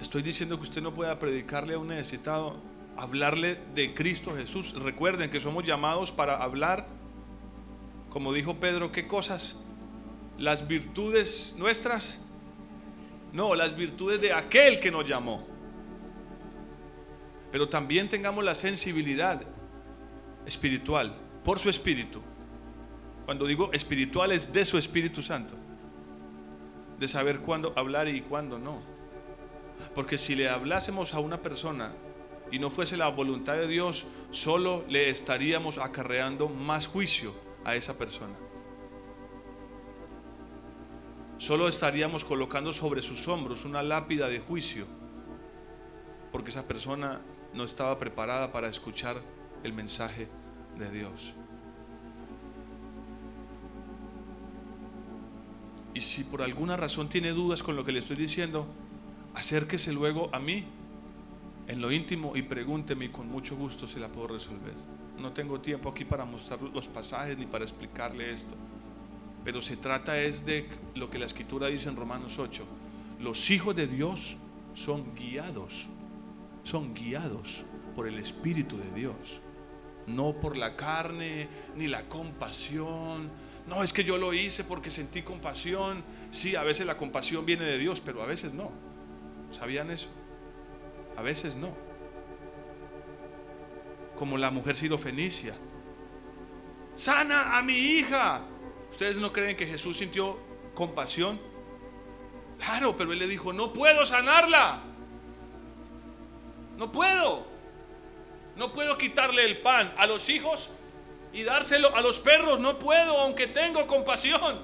Estoy 0.00 0.22
diciendo 0.22 0.56
que 0.56 0.62
usted 0.62 0.80
no 0.80 0.94
pueda 0.94 1.18
predicarle 1.18 1.74
a 1.74 1.78
un 1.78 1.88
necesitado, 1.88 2.56
hablarle 2.96 3.58
de 3.74 3.94
Cristo 3.94 4.32
Jesús. 4.34 4.74
Recuerden 4.80 5.30
que 5.30 5.40
somos 5.40 5.64
llamados 5.64 6.10
para 6.10 6.36
hablar, 6.36 6.86
como 8.08 8.32
dijo 8.32 8.56
Pedro, 8.56 8.92
¿qué 8.92 9.06
cosas? 9.06 9.62
Las 10.38 10.66
virtudes 10.66 11.54
nuestras. 11.58 12.26
No, 13.32 13.54
las 13.54 13.76
virtudes 13.76 14.20
de 14.20 14.32
aquel 14.32 14.80
que 14.80 14.90
nos 14.90 15.06
llamó. 15.06 15.46
Pero 17.52 17.68
también 17.68 18.08
tengamos 18.08 18.44
la 18.44 18.54
sensibilidad 18.54 19.42
espiritual, 20.46 21.14
por 21.44 21.58
su 21.58 21.68
espíritu. 21.68 22.22
Cuando 23.26 23.46
digo 23.46 23.72
espiritual 23.72 24.32
es 24.32 24.52
de 24.52 24.64
su 24.64 24.78
Espíritu 24.78 25.22
Santo. 25.22 25.54
De 27.00 27.08
saber 27.08 27.40
cuándo 27.40 27.72
hablar 27.76 28.06
y 28.06 28.20
cuándo 28.20 28.58
no. 28.58 28.80
Porque 29.94 30.18
si 30.18 30.36
le 30.36 30.48
hablásemos 30.48 31.14
a 31.14 31.18
una 31.18 31.42
persona 31.42 31.94
y 32.52 32.58
no 32.58 32.70
fuese 32.70 32.96
la 32.96 33.08
voluntad 33.08 33.54
de 33.54 33.66
Dios, 33.66 34.06
solo 34.30 34.84
le 34.88 35.10
estaríamos 35.10 35.78
acarreando 35.78 36.48
más 36.48 36.86
juicio 36.86 37.34
a 37.64 37.74
esa 37.74 37.98
persona. 37.98 38.36
Solo 41.38 41.68
estaríamos 41.68 42.24
colocando 42.24 42.72
sobre 42.72 43.00
sus 43.00 43.26
hombros 43.26 43.64
una 43.64 43.82
lápida 43.82 44.28
de 44.28 44.40
juicio, 44.40 44.86
porque 46.30 46.50
esa 46.50 46.68
persona 46.68 47.22
no 47.54 47.64
estaba 47.64 47.98
preparada 47.98 48.52
para 48.52 48.68
escuchar 48.68 49.22
el 49.62 49.72
mensaje 49.72 50.28
de 50.78 50.90
Dios. 50.90 51.34
Y 55.94 56.00
si 56.00 56.24
por 56.24 56.42
alguna 56.42 56.76
razón 56.76 57.08
tiene 57.08 57.30
dudas 57.30 57.62
con 57.62 57.76
lo 57.76 57.84
que 57.84 57.92
le 57.92 57.98
estoy 57.98 58.16
diciendo, 58.16 58.66
acérquese 59.34 59.92
luego 59.92 60.30
a 60.32 60.38
mí 60.38 60.64
en 61.68 61.80
lo 61.80 61.92
íntimo 61.92 62.36
y 62.36 62.42
pregúnteme 62.42 63.06
y 63.06 63.08
con 63.10 63.28
mucho 63.28 63.56
gusto 63.56 63.86
se 63.86 64.00
la 64.00 64.08
puedo 64.08 64.28
resolver. 64.28 64.74
No 65.18 65.32
tengo 65.32 65.60
tiempo 65.60 65.88
aquí 65.90 66.04
para 66.04 66.24
mostrar 66.24 66.60
los 66.62 66.88
pasajes 66.88 67.36
ni 67.38 67.46
para 67.46 67.64
explicarle 67.64 68.32
esto. 68.32 68.54
Pero 69.44 69.60
se 69.62 69.76
trata 69.76 70.18
es 70.20 70.44
de 70.44 70.68
lo 70.94 71.10
que 71.10 71.18
la 71.18 71.26
escritura 71.26 71.68
dice 71.68 71.88
en 71.88 71.96
Romanos 71.96 72.38
8. 72.38 72.64
Los 73.20 73.50
hijos 73.50 73.76
de 73.76 73.86
Dios 73.86 74.36
son 74.74 75.14
guiados, 75.14 75.86
son 76.64 76.94
guiados 76.94 77.62
por 77.94 78.06
el 78.06 78.18
Espíritu 78.18 78.76
de 78.76 78.90
Dios. 78.92 79.40
no 80.06 80.32
por 80.32 80.56
la 80.56 80.76
carne 80.76 81.48
ni 81.76 81.86
la 81.86 82.08
compasión. 82.08 83.30
No, 83.70 83.84
es 83.84 83.92
que 83.92 84.02
yo 84.02 84.18
lo 84.18 84.34
hice 84.34 84.64
porque 84.64 84.90
sentí 84.90 85.22
compasión. 85.22 86.02
Sí, 86.32 86.56
a 86.56 86.64
veces 86.64 86.86
la 86.86 86.96
compasión 86.96 87.46
viene 87.46 87.64
de 87.64 87.78
Dios, 87.78 88.00
pero 88.00 88.20
a 88.20 88.26
veces 88.26 88.52
no. 88.52 88.72
¿Sabían 89.52 89.92
eso? 89.92 90.08
A 91.16 91.22
veces 91.22 91.54
no. 91.54 91.72
Como 94.18 94.36
la 94.38 94.50
mujer 94.50 94.74
sirofenicia. 94.74 95.54
Sana 96.96 97.56
a 97.56 97.62
mi 97.62 97.74
hija. 97.74 98.42
¿Ustedes 98.90 99.18
no 99.18 99.32
creen 99.32 99.56
que 99.56 99.66
Jesús 99.66 99.98
sintió 99.98 100.36
compasión? 100.74 101.40
Claro, 102.58 102.96
pero 102.96 103.12
él 103.12 103.20
le 103.20 103.28
dijo, 103.28 103.52
no 103.52 103.72
puedo 103.72 104.04
sanarla. 104.04 104.80
No 106.76 106.90
puedo. 106.90 107.46
No 108.56 108.72
puedo 108.72 108.98
quitarle 108.98 109.44
el 109.44 109.58
pan 109.58 109.94
a 109.96 110.08
los 110.08 110.28
hijos 110.28 110.70
y 111.32 111.42
dárselo 111.42 111.94
a 111.94 112.00
los 112.00 112.18
perros. 112.18 112.60
No 112.60 112.78
puedo, 112.78 113.18
aunque 113.20 113.46
tengo 113.46 113.86
compasión. 113.86 114.60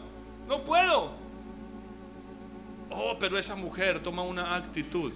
No 0.47 0.65
puedo. 0.65 1.13
Oh, 2.91 3.17
pero 3.19 3.39
esa 3.39 3.57
mujer 3.57 4.03
toma 4.03 4.23
una 4.23 4.55
actitud. 4.55 5.13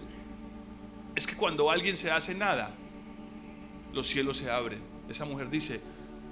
Es 1.14 1.26
que 1.26 1.36
cuando 1.36 1.70
alguien 1.70 1.96
se 1.96 2.10
hace 2.10 2.34
nada, 2.34 2.74
los 3.92 4.06
cielos 4.06 4.36
se 4.38 4.50
abren. 4.50 4.82
Esa 5.08 5.24
mujer 5.24 5.50
dice, 5.50 5.80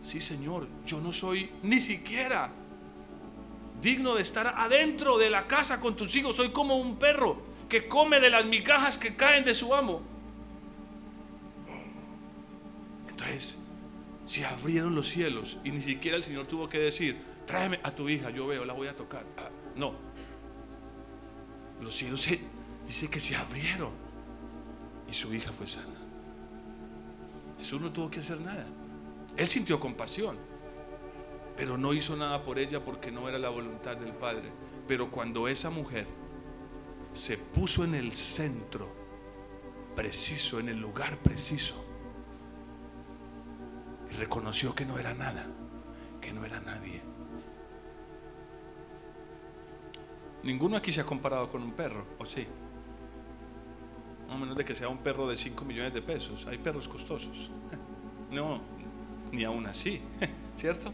sí 0.02 0.20
Señor, 0.20 0.68
yo 0.86 1.00
no 1.00 1.12
soy 1.12 1.50
ni 1.62 1.80
siquiera 1.80 2.52
digno 3.80 4.14
de 4.16 4.22
estar 4.22 4.46
adentro 4.56 5.18
de 5.18 5.30
la 5.30 5.46
casa 5.46 5.80
con 5.80 5.96
tus 5.96 6.14
hijos. 6.16 6.36
Soy 6.36 6.50
como 6.50 6.76
un 6.76 6.96
perro 6.96 7.42
que 7.68 7.86
come 7.86 8.20
de 8.20 8.30
las 8.30 8.44
migajas 8.44 8.98
que 8.98 9.14
caen 9.14 9.44
de 9.44 9.54
su 9.54 9.74
amo. 9.74 10.02
Entonces, 13.08 13.62
si 14.28 14.44
abrieron 14.44 14.94
los 14.94 15.08
cielos 15.08 15.56
y 15.64 15.72
ni 15.72 15.80
siquiera 15.80 16.16
el 16.16 16.22
Señor 16.22 16.46
tuvo 16.46 16.68
que 16.68 16.78
decir, 16.78 17.16
tráeme 17.46 17.80
a 17.82 17.90
tu 17.90 18.08
hija, 18.08 18.30
yo 18.30 18.46
veo, 18.46 18.64
la 18.64 18.74
voy 18.74 18.86
a 18.86 18.94
tocar. 18.94 19.24
Ah, 19.36 19.50
no. 19.74 19.94
Los 21.82 21.94
cielos 21.96 22.22
se, 22.22 22.38
dice 22.86 23.10
que 23.10 23.18
se 23.18 23.34
abrieron 23.34 23.90
y 25.10 25.12
su 25.12 25.34
hija 25.34 25.52
fue 25.52 25.66
sana. 25.66 25.98
Jesús 27.58 27.80
no 27.80 27.90
tuvo 27.90 28.08
que 28.08 28.20
hacer 28.20 28.40
nada. 28.40 28.66
Él 29.36 29.48
sintió 29.48 29.80
compasión 29.80 30.36
pero 31.58 31.76
no 31.76 31.92
hizo 31.92 32.16
nada 32.16 32.44
por 32.44 32.60
ella 32.60 32.84
porque 32.84 33.10
no 33.10 33.28
era 33.28 33.36
la 33.36 33.48
voluntad 33.48 33.96
del 33.96 34.12
Padre. 34.12 34.48
Pero 34.86 35.10
cuando 35.10 35.48
esa 35.48 35.70
mujer 35.70 36.06
se 37.12 37.36
puso 37.36 37.82
en 37.82 37.96
el 37.96 38.12
centro 38.12 38.88
preciso, 39.96 40.60
en 40.60 40.68
el 40.68 40.78
lugar 40.78 41.18
preciso, 41.18 41.84
y 44.10 44.14
reconoció 44.14 44.74
que 44.74 44.84
no 44.84 44.98
era 44.98 45.14
nada, 45.14 45.46
que 46.20 46.32
no 46.32 46.44
era 46.44 46.60
nadie. 46.60 47.02
Ninguno 50.42 50.76
aquí 50.76 50.92
se 50.92 51.00
ha 51.00 51.04
comparado 51.04 51.50
con 51.50 51.62
un 51.62 51.72
perro, 51.72 52.06
¿o 52.18 52.26
sí? 52.26 52.46
No 54.28 54.38
menos 54.38 54.56
de 54.56 54.64
que 54.64 54.74
sea 54.74 54.88
un 54.88 54.98
perro 54.98 55.26
de 55.26 55.36
5 55.36 55.64
millones 55.64 55.94
de 55.94 56.02
pesos. 56.02 56.46
Hay 56.46 56.58
perros 56.58 56.88
costosos. 56.88 57.50
No, 58.30 58.60
ni 59.32 59.42
aún 59.44 59.66
así, 59.66 60.02
¿cierto? 60.54 60.92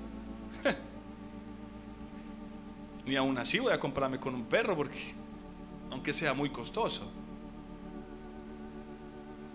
Ni 3.04 3.16
aún 3.16 3.36
así 3.38 3.58
voy 3.58 3.72
a 3.72 3.80
comprarme 3.80 4.20
con 4.20 4.36
un 4.36 4.44
perro 4.44 4.76
porque, 4.76 5.16
aunque 5.90 6.12
sea 6.12 6.32
muy 6.32 6.50
costoso, 6.50 7.10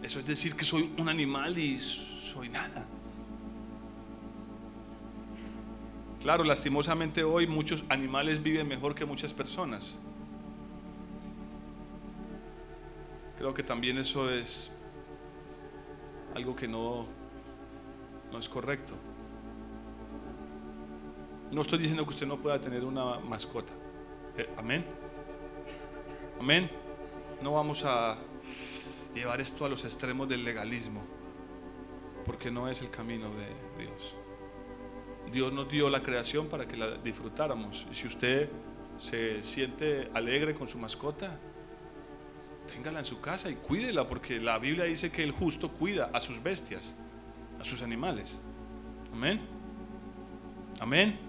eso 0.03 0.19
es 0.19 0.25
decir 0.25 0.57
que 0.57 0.65
soy 0.65 0.91
un 0.97 1.07
animal 1.07 1.57
y 1.57 1.79
soy 1.79 2.49
nada. 2.49 2.85
Claro, 6.21 6.43
lastimosamente 6.43 7.23
hoy 7.23 7.47
muchos 7.47 7.85
animales 7.87 8.43
viven 8.43 8.67
mejor 8.67 8.93
que 8.93 9.05
muchas 9.05 9.33
personas. 9.33 9.97
Creo 13.37 13.53
que 13.53 13.63
también 13.63 13.97
eso 13.97 14.29
es 14.29 14.69
algo 16.35 16.57
que 16.57 16.67
no, 16.67 17.05
no 18.33 18.37
es 18.37 18.49
correcto. 18.49 18.95
No 21.51 21.61
estoy 21.61 21.79
diciendo 21.79 22.03
que 22.03 22.09
usted 22.09 22.27
no 22.27 22.37
pueda 22.37 22.59
tener 22.59 22.83
una 22.83 23.17
mascota. 23.19 23.71
Eh, 24.37 24.49
amén. 24.57 24.85
Amén. 26.39 26.69
No 27.41 27.53
vamos 27.53 27.85
a 27.85 28.17
llevar 29.13 29.39
esto 29.39 29.63
a 29.63 29.69
los 29.69 29.85
extremos 29.85 30.27
del 30.27 30.43
legalismo, 30.43 31.01
porque 32.25 32.51
no 32.51 32.67
es 32.67 32.81
el 32.81 32.91
camino 32.91 33.29
de 33.29 33.83
Dios. 33.83 34.15
Dios 35.31 35.53
nos 35.53 35.69
dio 35.69 35.89
la 35.89 36.01
creación 36.01 36.47
para 36.47 36.67
que 36.67 36.77
la 36.77 36.97
disfrutáramos. 36.97 37.85
Y 37.91 37.95
si 37.95 38.07
usted 38.07 38.49
se 38.97 39.41
siente 39.43 40.09
alegre 40.13 40.53
con 40.53 40.67
su 40.67 40.77
mascota, 40.77 41.39
téngala 42.67 42.99
en 42.99 43.05
su 43.05 43.19
casa 43.21 43.49
y 43.49 43.55
cuídela, 43.55 44.07
porque 44.07 44.39
la 44.39 44.59
Biblia 44.59 44.85
dice 44.85 45.11
que 45.11 45.23
el 45.23 45.31
justo 45.31 45.69
cuida 45.69 46.09
a 46.13 46.19
sus 46.19 46.41
bestias, 46.41 46.95
a 47.59 47.63
sus 47.63 47.81
animales. 47.81 48.39
Amén. 49.13 49.41
Amén. 50.79 51.19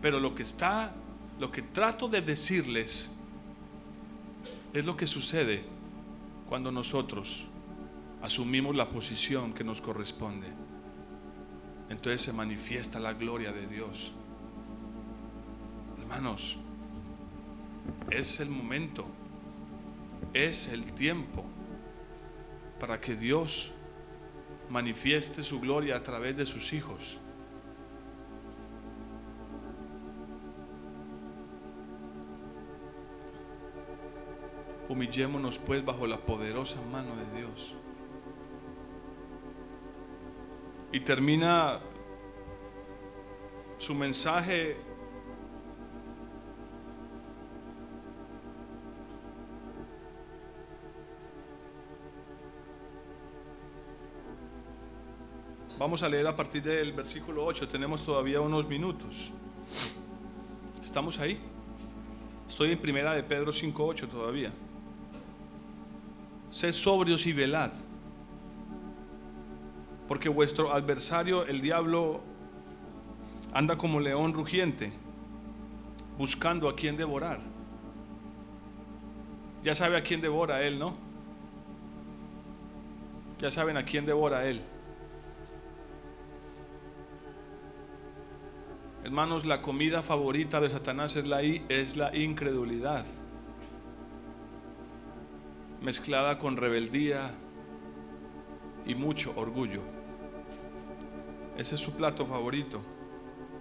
Pero 0.00 0.18
lo 0.18 0.34
que 0.34 0.42
está, 0.42 0.92
lo 1.38 1.50
que 1.50 1.62
trato 1.62 2.08
de 2.08 2.22
decirles 2.22 3.14
es 4.72 4.84
lo 4.84 4.96
que 4.96 5.06
sucede 5.06 5.64
cuando 6.48 6.72
nosotros 6.72 7.46
asumimos 8.20 8.74
la 8.74 8.88
posición 8.88 9.52
que 9.52 9.64
nos 9.64 9.80
corresponde. 9.80 10.48
Entonces 11.92 12.22
se 12.22 12.32
manifiesta 12.32 12.98
la 12.98 13.12
gloria 13.12 13.52
de 13.52 13.66
Dios. 13.66 14.12
Hermanos, 16.00 16.56
es 18.10 18.40
el 18.40 18.48
momento, 18.48 19.04
es 20.32 20.68
el 20.68 20.94
tiempo 20.94 21.44
para 22.80 22.98
que 22.98 23.14
Dios 23.14 23.72
manifieste 24.70 25.42
su 25.42 25.60
gloria 25.60 25.96
a 25.96 26.02
través 26.02 26.34
de 26.34 26.46
sus 26.46 26.72
hijos. 26.72 27.18
Humillémonos 34.88 35.58
pues 35.58 35.84
bajo 35.84 36.06
la 36.06 36.16
poderosa 36.16 36.80
mano 36.90 37.14
de 37.16 37.38
Dios. 37.38 37.74
Y 40.92 41.00
termina 41.00 41.80
su 43.78 43.94
mensaje 43.94 44.76
Vamos 55.82 56.00
a 56.04 56.08
leer 56.08 56.24
a 56.28 56.36
partir 56.36 56.62
del 56.62 56.92
versículo 56.92 57.44
8, 57.44 57.66
tenemos 57.66 58.04
todavía 58.04 58.40
unos 58.40 58.68
minutos. 58.68 59.32
¿Estamos 60.80 61.18
ahí? 61.18 61.40
Estoy 62.48 62.70
en 62.70 62.78
primera 62.78 63.14
de 63.14 63.24
Pedro 63.24 63.50
5.8 63.50 64.06
todavía. 64.06 64.52
Sed 66.50 66.72
sobrios 66.72 67.26
y 67.26 67.32
velad, 67.32 67.72
porque 70.08 70.28
vuestro 70.28 70.72
adversario, 70.72 71.46
el 71.46 71.60
diablo, 71.60 72.20
anda 73.52 73.76
como 73.76 74.00
león 74.00 74.32
rugiente, 74.32 74.92
buscando 76.18 76.68
a 76.68 76.76
quien 76.76 76.96
devorar. 76.96 77.40
Ya 79.62 79.74
sabe 79.74 79.96
a 79.96 80.02
quién 80.02 80.20
devora 80.20 80.62
él, 80.62 80.78
¿no? 80.78 80.96
Ya 83.38 83.50
saben 83.50 83.76
a 83.76 83.84
quién 83.84 84.06
devora 84.06 84.46
él. 84.46 84.60
Hermanos, 89.04 89.44
la 89.44 89.60
comida 89.60 90.02
favorita 90.02 90.60
de 90.60 90.70
Satanás 90.70 91.16
es 91.16 91.26
la, 91.26 91.42
es 91.42 91.96
la 91.96 92.16
incredulidad 92.16 93.04
mezclada 95.82 96.38
con 96.38 96.56
rebeldía 96.56 97.32
y 98.86 98.94
mucho 98.94 99.32
orgullo. 99.36 99.82
Ese 101.56 101.74
es 101.74 101.80
su 101.80 101.92
plato 101.92 102.26
favorito. 102.26 102.80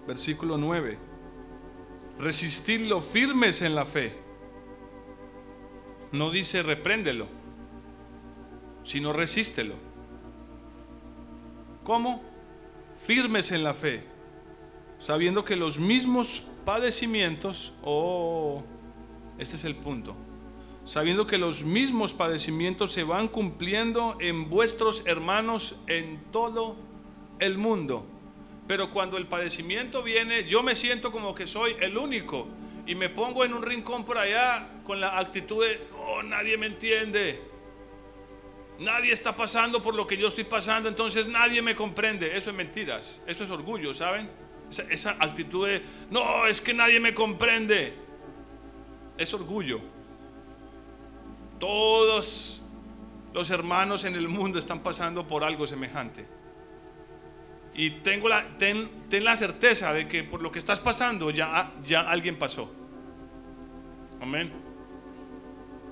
Versículo 0.08 0.58
9. 0.58 0.98
Resistirlo 2.20 3.02
firmes 3.02 3.62
en 3.62 3.76
la 3.76 3.86
fe. 3.86 4.18
No 6.12 6.30
dice 6.30 6.62
repréndelo, 6.64 7.28
sino 8.84 9.14
resístelo. 9.14 9.76
¿Cómo? 11.84 12.22
Firmes 13.00 13.52
en 13.52 13.64
la 13.64 13.74
fe, 13.74 14.04
sabiendo 15.00 15.44
que 15.44 15.56
los 15.56 15.80
mismos 15.80 16.46
padecimientos, 16.66 17.74
oh, 17.82 18.62
este 19.40 19.56
es 19.56 19.64
el 19.64 19.76
punto, 19.76 20.16
sabiendo 20.86 21.26
que 21.26 21.40
los 21.40 21.64
mismos 21.64 22.14
padecimientos 22.14 22.92
se 22.92 23.04
van 23.04 23.28
cumpliendo 23.28 24.18
en 24.20 24.50
vuestros 24.50 25.04
hermanos 25.08 25.80
en 25.88 26.22
todo 26.32 26.76
el 27.42 27.58
mundo. 27.58 28.08
Pero 28.68 28.90
cuando 28.90 29.18
el 29.18 29.28
padecimiento 29.28 30.02
viene, 30.02 30.46
yo 30.46 30.64
me 30.64 30.76
siento 30.76 31.12
como 31.12 31.36
que 31.36 31.46
soy 31.46 31.76
el 31.82 31.98
único 31.98 32.48
y 32.86 32.96
me 32.96 33.10
pongo 33.10 33.44
en 33.44 33.54
un 33.54 33.64
rincón 33.64 34.06
por 34.06 34.18
allá 34.18 34.70
con 34.86 35.02
la 35.02 35.20
actitud 35.20 35.66
de, 35.66 35.82
oh, 35.98 36.24
nadie 36.24 36.58
me 36.58 36.68
entiende. 36.68 37.42
Nadie 38.80 39.12
está 39.12 39.36
pasando 39.36 39.82
por 39.82 39.94
lo 39.94 40.08
que 40.08 40.18
yo 40.18 40.30
estoy 40.30 40.46
pasando, 40.46 40.88
entonces 40.88 41.28
nadie 41.28 41.62
me 41.62 41.76
comprende. 41.76 42.38
Eso 42.38 42.52
es 42.52 42.56
mentiras, 42.56 43.24
eso 43.28 43.44
es 43.44 43.50
orgullo, 43.50 43.94
¿saben? 43.94 44.30
Esa, 44.70 44.84
esa 44.84 45.12
actitud 45.20 45.68
de, 45.68 45.84
no, 46.10 46.48
es 46.48 46.62
que 46.62 46.74
nadie 46.74 47.00
me 47.00 47.14
comprende. 47.14 47.94
Es 49.18 49.34
orgullo. 49.34 49.82
Todos 51.60 52.64
los 53.34 53.50
hermanos 53.50 54.06
en 54.06 54.16
el 54.16 54.28
mundo 54.28 54.60
están 54.60 54.82
pasando 54.82 55.28
por 55.28 55.44
algo 55.44 55.68
semejante. 55.68 56.41
Y 57.74 57.92
tengo 58.02 58.28
la, 58.28 58.58
ten, 58.58 58.90
la 59.10 59.36
certeza 59.36 59.94
de 59.94 60.08
que 60.08 60.24
por 60.24 60.42
lo 60.42 60.52
que 60.52 60.60
estás 60.60 60.80
pasando 60.80 61.32
ya, 61.32 61.74
ya 61.86 62.02
alguien 62.02 62.38
pasó. 62.38 62.74
Amén. 64.20 64.52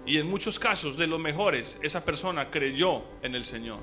Y 0.05 0.17
en 0.17 0.27
muchos 0.27 0.59
casos, 0.59 0.97
de 0.97 1.07
los 1.07 1.19
mejores, 1.19 1.79
esa 1.83 2.03
persona 2.03 2.49
creyó 2.49 3.03
en 3.21 3.35
el 3.35 3.45
Señor. 3.45 3.79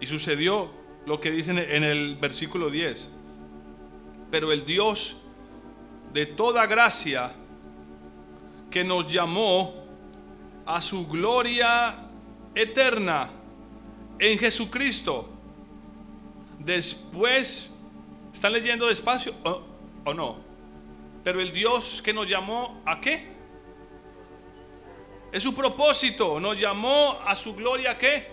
Y 0.00 0.06
sucedió 0.06 0.70
lo 1.06 1.20
que 1.20 1.30
dice 1.30 1.50
en 1.50 1.84
el 1.84 2.16
versículo 2.16 2.70
10. 2.70 3.10
Pero 4.30 4.52
el 4.52 4.64
Dios 4.64 5.22
de 6.12 6.26
toda 6.26 6.66
gracia 6.66 7.32
que 8.70 8.82
nos 8.82 9.10
llamó 9.10 9.86
a 10.64 10.80
su 10.80 11.06
gloria 11.06 12.08
eterna 12.54 13.30
en 14.18 14.38
Jesucristo. 14.38 15.35
Después, 16.66 17.70
¿están 18.34 18.52
leyendo 18.52 18.88
despacio 18.88 19.32
o, 20.04 20.12
no? 20.12 20.40
Pero 21.22 21.40
el 21.40 21.52
Dios 21.52 22.02
que 22.02 22.12
nos 22.12 22.28
llamó 22.28 22.82
a 22.84 23.00
qué? 23.00 23.24
Es 25.30 25.44
su 25.44 25.54
propósito, 25.54 26.40
nos 26.40 26.58
llamó 26.58 27.20
a 27.24 27.36
su 27.36 27.54
gloria 27.54 27.96
qué? 27.96 28.26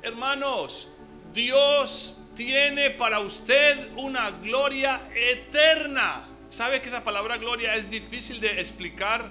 Hermanos, 0.00 0.94
Dios 1.34 2.24
tiene 2.34 2.88
para 2.88 3.20
usted 3.20 3.90
una 3.96 4.30
gloria 4.30 5.10
eterna. 5.14 6.26
¿Sabe 6.48 6.80
que 6.80 6.88
esa 6.88 7.04
palabra 7.04 7.36
gloria 7.36 7.74
es 7.74 7.90
difícil 7.90 8.40
de 8.40 8.58
explicar 8.58 9.30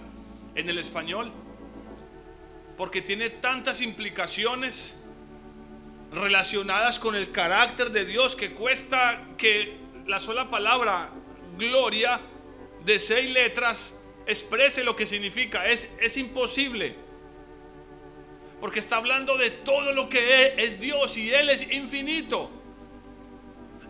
en 0.53 0.69
el 0.69 0.77
español? 0.77 1.31
Porque 2.77 3.01
tiene 3.01 3.31
tantas 3.31 3.81
implicaciones 3.81 5.00
relacionadas 6.11 6.99
con 6.99 7.15
el 7.15 7.31
carácter 7.31 7.91
de 7.91 8.05
Dios 8.05 8.35
que 8.35 8.51
cuesta 8.51 9.27
que 9.37 9.79
la 10.05 10.19
sola 10.19 10.49
palabra 10.49 11.09
gloria 11.57 12.19
de 12.83 12.99
seis 12.99 13.29
letras 13.29 14.03
exprese 14.25 14.83
lo 14.83 14.95
que 14.95 15.05
significa. 15.05 15.65
Es, 15.67 15.97
es 16.01 16.17
imposible. 16.17 16.95
Porque 18.59 18.79
está 18.79 18.97
hablando 18.97 19.37
de 19.37 19.51
todo 19.51 19.91
lo 19.93 20.09
que 20.09 20.35
es, 20.35 20.53
es 20.57 20.79
Dios 20.79 21.17
y 21.17 21.33
Él 21.33 21.49
es 21.49 21.71
infinito. 21.71 22.51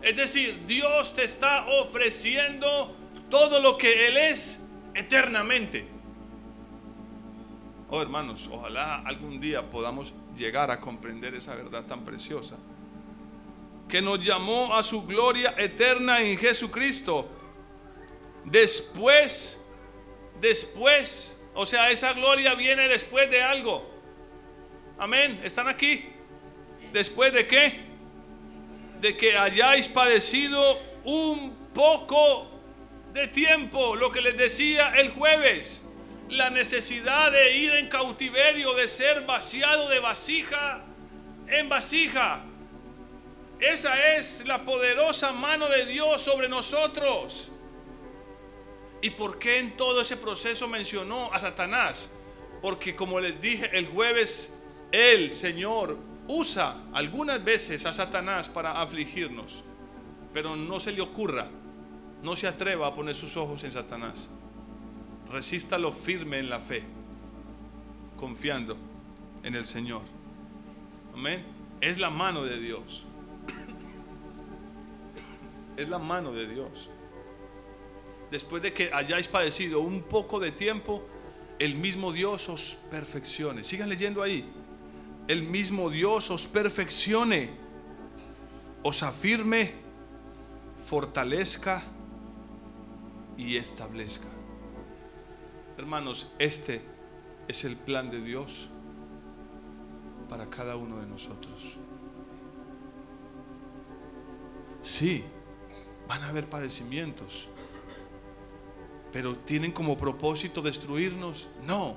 Es 0.00 0.16
decir, 0.16 0.64
Dios 0.66 1.14
te 1.14 1.24
está 1.24 1.66
ofreciendo 1.66 2.96
todo 3.28 3.60
lo 3.60 3.76
que 3.76 4.08
Él 4.08 4.16
es 4.16 4.66
eternamente. 4.94 5.86
Oh 7.88 8.00
hermanos, 8.00 8.48
ojalá 8.50 9.02
algún 9.04 9.40
día 9.40 9.68
podamos 9.68 10.14
llegar 10.36 10.70
a 10.70 10.80
comprender 10.80 11.34
esa 11.34 11.54
verdad 11.54 11.84
tan 11.84 12.04
preciosa. 12.04 12.56
Que 13.88 14.00
nos 14.00 14.24
llamó 14.24 14.74
a 14.74 14.82
su 14.82 15.06
gloria 15.06 15.54
eterna 15.58 16.20
en 16.20 16.38
Jesucristo. 16.38 17.28
Después, 18.44 19.60
después, 20.40 21.44
o 21.54 21.66
sea, 21.66 21.90
esa 21.90 22.12
gloria 22.12 22.54
viene 22.54 22.88
después 22.88 23.30
de 23.30 23.42
algo. 23.42 23.88
Amén, 24.98 25.40
¿están 25.44 25.68
aquí? 25.68 26.06
¿Después 26.92 27.32
de 27.32 27.46
qué? 27.46 27.80
De 29.00 29.16
que 29.16 29.36
hayáis 29.36 29.88
padecido 29.88 30.78
un 31.04 31.56
poco 31.74 32.48
de 33.12 33.28
tiempo, 33.28 33.96
lo 33.96 34.10
que 34.10 34.20
les 34.20 34.36
decía 34.36 34.94
el 34.96 35.10
jueves, 35.10 35.86
la 36.32 36.50
necesidad 36.50 37.30
de 37.30 37.56
ir 37.56 37.72
en 37.74 37.88
cautiverio, 37.88 38.74
de 38.74 38.88
ser 38.88 39.24
vaciado 39.26 39.88
de 39.88 40.00
vasija 40.00 40.82
en 41.48 41.68
vasija. 41.68 42.42
Esa 43.60 44.16
es 44.16 44.44
la 44.46 44.64
poderosa 44.64 45.32
mano 45.32 45.68
de 45.68 45.86
Dios 45.86 46.22
sobre 46.22 46.48
nosotros. 46.48 47.50
¿Y 49.00 49.10
por 49.10 49.38
qué 49.38 49.58
en 49.58 49.76
todo 49.76 50.00
ese 50.00 50.16
proceso 50.16 50.66
mencionó 50.68 51.32
a 51.32 51.38
Satanás? 51.38 52.12
Porque 52.60 52.94
como 52.96 53.20
les 53.20 53.40
dije 53.40 53.70
el 53.76 53.86
jueves, 53.86 54.62
el 54.90 55.32
Señor 55.32 55.98
usa 56.28 56.76
algunas 56.92 57.42
veces 57.42 57.84
a 57.86 57.92
Satanás 57.92 58.48
para 58.48 58.80
afligirnos, 58.80 59.64
pero 60.32 60.56
no 60.56 60.80
se 60.80 60.92
le 60.92 61.00
ocurra 61.00 61.48
no 62.22 62.36
se 62.36 62.46
atreva 62.46 62.86
a 62.86 62.94
poner 62.94 63.14
sus 63.14 63.36
ojos 63.36 63.64
en 63.64 63.72
Satanás. 63.72 64.30
Resístalo 65.32 65.92
firme 65.92 66.38
en 66.38 66.50
la 66.50 66.60
fe, 66.60 66.82
confiando 68.18 68.76
en 69.42 69.54
el 69.54 69.64
Señor. 69.64 70.02
Amén. 71.14 71.42
Es 71.80 71.98
la 71.98 72.10
mano 72.10 72.44
de 72.44 72.60
Dios. 72.60 73.06
Es 75.74 75.88
la 75.88 75.98
mano 75.98 76.32
de 76.32 76.46
Dios. 76.46 76.90
Después 78.30 78.62
de 78.62 78.74
que 78.74 78.92
hayáis 78.92 79.26
padecido 79.26 79.80
un 79.80 80.02
poco 80.02 80.38
de 80.38 80.52
tiempo, 80.52 81.06
el 81.58 81.76
mismo 81.76 82.12
Dios 82.12 82.50
os 82.50 82.74
perfeccione. 82.90 83.64
Sigan 83.64 83.88
leyendo 83.88 84.22
ahí. 84.22 84.44
El 85.28 85.44
mismo 85.44 85.88
Dios 85.88 86.30
os 86.30 86.46
perfeccione, 86.46 87.50
os 88.82 89.02
afirme, 89.02 89.72
fortalezca 90.82 91.84
y 93.38 93.56
establezca. 93.56 94.41
Hermanos, 95.82 96.28
este 96.38 96.80
es 97.48 97.64
el 97.64 97.74
plan 97.74 98.08
de 98.08 98.20
Dios 98.20 98.68
para 100.28 100.48
cada 100.48 100.76
uno 100.76 101.00
de 101.00 101.06
nosotros. 101.08 101.76
Sí, 104.80 105.24
van 106.06 106.22
a 106.22 106.28
haber 106.28 106.48
padecimientos, 106.48 107.48
pero 109.10 109.36
¿tienen 109.38 109.72
como 109.72 109.98
propósito 109.98 110.62
destruirnos? 110.62 111.48
No. 111.64 111.96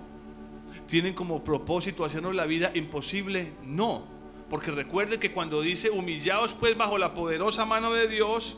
¿Tienen 0.88 1.14
como 1.14 1.44
propósito 1.44 2.04
hacernos 2.04 2.34
la 2.34 2.48
vida 2.48 2.72
imposible? 2.74 3.54
No. 3.62 4.04
Porque 4.50 4.72
recuerden 4.72 5.20
que 5.20 5.32
cuando 5.32 5.62
dice 5.62 5.92
humillaos 5.92 6.54
pues 6.54 6.76
bajo 6.76 6.98
la 6.98 7.14
poderosa 7.14 7.66
mano 7.66 7.94
de 7.94 8.08
Dios, 8.08 8.58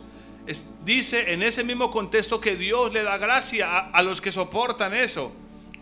dice 0.86 1.34
en 1.34 1.44
ese 1.44 1.64
mismo 1.64 1.92
contexto 1.92 2.40
que 2.40 2.56
Dios 2.56 2.94
le 2.94 3.04
da 3.04 3.18
gracia 3.18 3.80
a, 3.80 4.02
los 4.02 4.22
que 4.22 4.32
soportan 4.32 4.94
eso. 4.94 5.34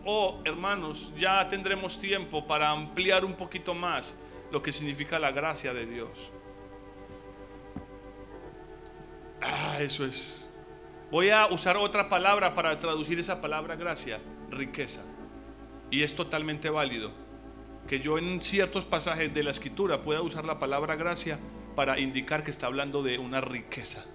Oh, 0.03 0.41
hermanos, 0.43 1.13
ya 1.17 1.47
tendremos 1.47 1.99
tiempo 1.99 2.45
para 2.45 2.69
ampliar 2.69 3.25
un 3.25 3.33
poquito 3.33 3.73
más 3.73 4.19
lo 4.51 4.61
que 4.61 4.71
significa 4.71 5.19
la 5.19 5.31
gracia 5.31 5.73
de 5.73 5.85
Dios. 5.85 6.31
Ah, 9.41 9.77
eso 9.79 10.05
es. 10.05 10.51
Voy 11.11 11.29
a 11.29 11.47
usar 11.47 11.77
otra 11.77 12.09
palabra 12.09 12.53
para 12.53 12.77
traducir 12.79 13.19
esa 13.19 13.41
palabra 13.41 13.75
gracia, 13.75 14.19
riqueza. 14.49 15.05
Y 15.91 16.01
es 16.01 16.15
totalmente 16.15 16.69
válido 16.69 17.11
que 17.87 17.99
yo 17.99 18.17
en 18.17 18.41
ciertos 18.41 18.83
pasajes 18.83 19.31
de 19.31 19.43
la 19.43 19.51
escritura 19.51 20.01
pueda 20.01 20.21
usar 20.21 20.45
la 20.45 20.57
palabra 20.57 20.95
gracia 20.95 21.39
para 21.75 21.99
indicar 21.99 22.43
que 22.43 22.49
está 22.49 22.65
hablando 22.65 23.03
de 23.03 23.19
una 23.19 23.41
riqueza 23.41 24.05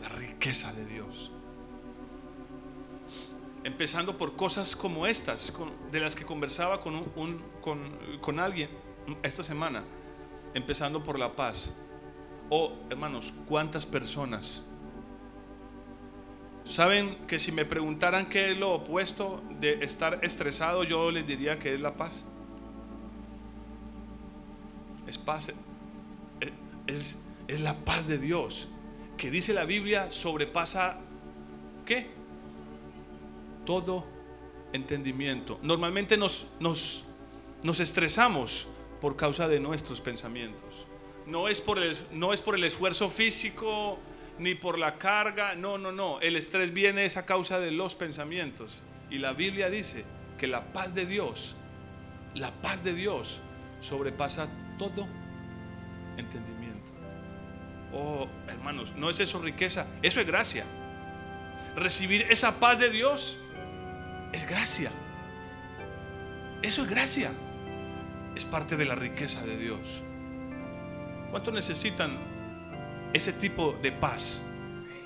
la 0.00 0.08
riqueza 0.08 0.72
de 0.72 0.86
Dios. 0.86 1.30
Empezando 3.62 4.16
por 4.16 4.36
cosas 4.36 4.74
como 4.74 5.06
estas, 5.06 5.52
de 5.92 6.00
las 6.00 6.14
que 6.14 6.24
conversaba 6.24 6.80
con, 6.80 6.94
un, 7.14 7.42
con, 8.20 8.40
alguien 8.40 8.70
esta 9.22 9.42
semana. 9.42 9.84
Empezando 10.54 11.04
por 11.04 11.18
la 11.18 11.36
paz. 11.36 11.76
Oh, 12.48 12.72
hermanos, 12.88 13.32
¿cuántas 13.46 13.84
personas 13.86 14.66
saben 16.64 17.26
que 17.26 17.38
si 17.38 17.52
me 17.52 17.64
preguntaran 17.64 18.28
qué 18.28 18.52
es 18.52 18.56
lo 18.56 18.72
opuesto 18.72 19.42
de 19.60 19.84
estar 19.84 20.24
estresado, 20.24 20.84
yo 20.84 21.10
les 21.10 21.26
diría 21.26 21.58
que 21.58 21.74
es 21.74 21.80
la 21.80 21.94
paz? 21.94 22.26
Es 25.06 25.18
paz. 25.18 25.52
Es, 26.86 27.22
es 27.46 27.60
la 27.60 27.74
paz 27.74 28.08
de 28.08 28.18
Dios 28.18 28.68
que 29.20 29.30
dice 29.30 29.52
la 29.52 29.66
Biblia 29.66 30.10
sobrepasa 30.10 30.98
¿qué? 31.84 32.06
Todo 33.66 34.06
entendimiento. 34.72 35.58
Normalmente 35.62 36.16
nos, 36.16 36.52
nos, 36.58 37.04
nos 37.62 37.80
estresamos 37.80 38.66
por 38.98 39.16
causa 39.16 39.46
de 39.46 39.60
nuestros 39.60 40.00
pensamientos. 40.00 40.86
No 41.26 41.48
es 41.48 41.60
por 41.60 41.78
el, 41.78 41.94
no 42.12 42.32
es 42.32 42.40
por 42.40 42.54
el 42.54 42.64
esfuerzo 42.64 43.10
físico 43.10 43.98
ni 44.38 44.54
por 44.54 44.78
la 44.78 44.96
carga, 44.96 45.54
no, 45.54 45.76
no, 45.76 45.92
no. 45.92 46.18
El 46.20 46.36
estrés 46.36 46.72
viene 46.72 47.04
es 47.04 47.18
a 47.18 47.26
causa 47.26 47.60
de 47.60 47.72
los 47.72 47.94
pensamientos. 47.94 48.82
Y 49.10 49.18
la 49.18 49.34
Biblia 49.34 49.68
dice 49.68 50.06
que 50.38 50.46
la 50.46 50.72
paz 50.72 50.94
de 50.94 51.04
Dios, 51.04 51.56
la 52.34 52.52
paz 52.62 52.82
de 52.82 52.94
Dios 52.94 53.40
sobrepasa 53.80 54.48
todo 54.78 55.06
entendimiento. 56.16 56.59
Oh, 57.92 58.28
hermanos, 58.48 58.92
no 58.96 59.10
es 59.10 59.18
eso 59.20 59.40
riqueza, 59.40 59.86
eso 60.02 60.20
es 60.20 60.26
gracia. 60.26 60.64
Recibir 61.74 62.26
esa 62.30 62.60
paz 62.60 62.78
de 62.78 62.90
Dios 62.90 63.36
es 64.32 64.48
gracia. 64.48 64.90
Eso 66.62 66.82
es 66.82 66.90
gracia. 66.90 67.30
Es 68.36 68.44
parte 68.44 68.76
de 68.76 68.84
la 68.84 68.94
riqueza 68.94 69.42
de 69.44 69.56
Dios. 69.56 70.02
¿Cuánto 71.30 71.50
necesitan 71.50 72.16
ese 73.12 73.32
tipo 73.32 73.78
de 73.82 73.92
paz 73.92 74.42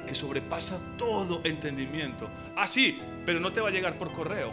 que 0.06 0.14
sobrepasa 0.14 0.78
todo 0.98 1.40
entendimiento? 1.44 2.28
Ah, 2.56 2.66
sí, 2.66 3.00
pero 3.24 3.40
no 3.40 3.52
te 3.52 3.60
va 3.60 3.68
a 3.68 3.72
llegar 3.72 3.96
por 3.96 4.12
correo. 4.12 4.52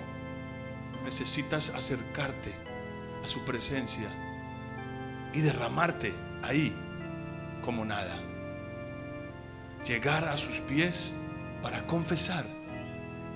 Necesitas 1.04 1.70
acercarte 1.72 2.54
a 3.26 3.28
su 3.28 3.44
presencia 3.44 4.10
y 5.34 5.42
derramarte 5.42 6.14
ahí 6.44 6.74
como 7.62 7.86
nada. 7.86 8.16
Llegar 9.86 10.28
a 10.28 10.38
sus 10.38 10.60
pies 10.62 11.14
para 11.62 11.86
confesar 11.88 12.46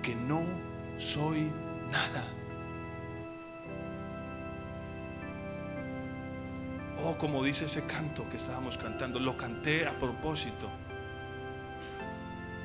que 0.01 0.15
no 0.15 0.43
soy 0.97 1.51
nada. 1.91 2.23
Oh, 7.03 7.17
como 7.17 7.43
dice 7.43 7.65
ese 7.65 7.85
canto 7.85 8.27
que 8.29 8.37
estábamos 8.37 8.77
cantando, 8.77 9.19
lo 9.19 9.37
canté 9.37 9.87
a 9.87 9.97
propósito. 9.97 10.69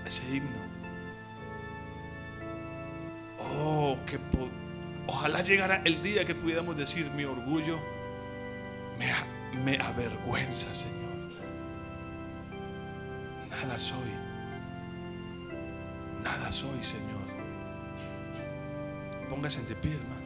Ese 0.06 0.36
himno. 0.36 0.58
Oh, 3.38 3.98
que 4.06 4.18
ojalá 5.06 5.42
llegara 5.42 5.82
el 5.84 6.02
día 6.02 6.24
que 6.24 6.34
pudiéramos 6.34 6.76
decir 6.76 7.10
mi 7.10 7.24
orgullo 7.24 7.78
me, 8.98 9.12
me 9.62 9.82
avergüenza, 9.82 10.74
Señor. 10.74 11.09
Nada 13.62 13.78
soy. 13.78 14.10
Nada 16.24 16.50
soy, 16.50 16.82
Señor. 16.82 17.28
Póngase 19.28 19.62
de 19.64 19.74
pie, 19.74 19.94
hermanos. 19.94 20.19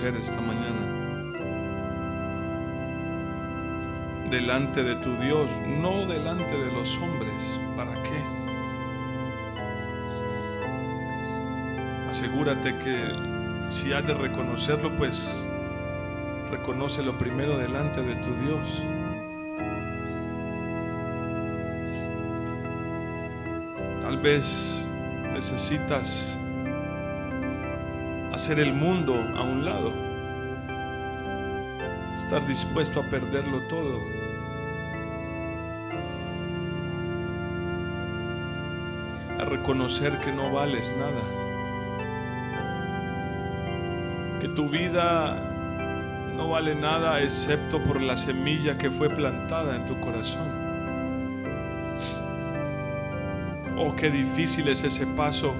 Esta 0.00 0.40
mañana? 0.40 0.80
Delante 4.30 4.82
de 4.82 4.96
tu 4.96 5.14
Dios, 5.16 5.52
no 5.66 6.06
delante 6.06 6.56
de 6.56 6.72
los 6.72 6.96
hombres. 6.96 7.60
¿Para 7.76 7.92
qué? 8.02 8.22
Asegúrate 12.08 12.78
que 12.78 13.68
si 13.70 13.92
has 13.92 14.06
de 14.06 14.14
reconocerlo, 14.14 14.96
pues 14.96 15.30
reconócelo 16.50 17.16
primero 17.18 17.58
delante 17.58 18.02
de 18.02 18.14
tu 18.16 18.34
Dios. 18.36 18.82
Tal 24.00 24.16
vez 24.16 24.88
necesitas 25.34 26.38
hacer 28.32 28.58
el 28.58 28.72
mundo 28.72 29.14
a 29.36 29.42
un 29.42 29.64
lado, 29.64 29.92
estar 32.14 32.46
dispuesto 32.46 33.00
a 33.00 33.04
perderlo 33.04 33.60
todo. 33.68 34.00
A 39.38 39.44
reconocer 39.44 40.18
que 40.20 40.32
no 40.32 40.52
vales 40.52 40.94
nada, 40.98 41.22
que 44.40 44.48
tu 44.48 44.68
vida 44.68 45.36
no 46.36 46.48
vale 46.48 46.74
nada 46.74 47.20
excepto 47.20 47.82
por 47.82 48.00
la 48.00 48.16
semilla 48.16 48.78
que 48.78 48.90
fue 48.90 49.10
plantada 49.10 49.76
en 49.76 49.84
tu 49.84 50.00
corazón. 50.00 50.48
Oh, 53.76 53.94
qué 53.96 54.10
difícil 54.10 54.68
es 54.68 54.84
ese 54.84 55.06
paso, 55.08 55.54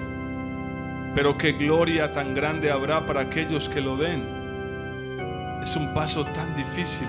pero 1.14 1.36
qué 1.36 1.52
gloria 1.52 2.12
tan 2.12 2.34
grande 2.34 2.70
habrá 2.70 3.04
para 3.04 3.20
aquellos 3.20 3.68
que 3.68 3.80
lo 3.80 3.96
den. 3.96 4.26
Es 5.62 5.76
un 5.76 5.92
paso 5.94 6.24
tan 6.24 6.54
difícil, 6.56 7.08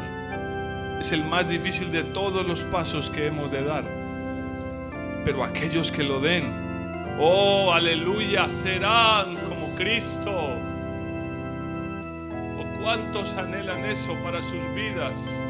es 0.99 1.11
el 1.11 1.23
más 1.23 1.47
difícil 1.47 1.91
de 1.91 2.03
todos 2.03 2.45
los 2.45 2.63
pasos 2.63 3.09
que 3.09 3.27
hemos 3.27 3.49
de 3.51 3.63
dar. 3.63 3.83
Pero 5.25 5.43
aquellos 5.43 5.91
que 5.91 6.03
lo 6.03 6.19
den, 6.19 6.51
oh, 7.19 7.71
aleluya, 7.73 8.49
serán 8.49 9.37
como 9.47 9.73
Cristo. 9.75 10.31
Oh, 12.59 12.79
cuántos 12.81 13.37
anhelan 13.37 13.85
eso 13.85 14.15
para 14.23 14.43
sus 14.43 14.61
vidas, 14.75 15.41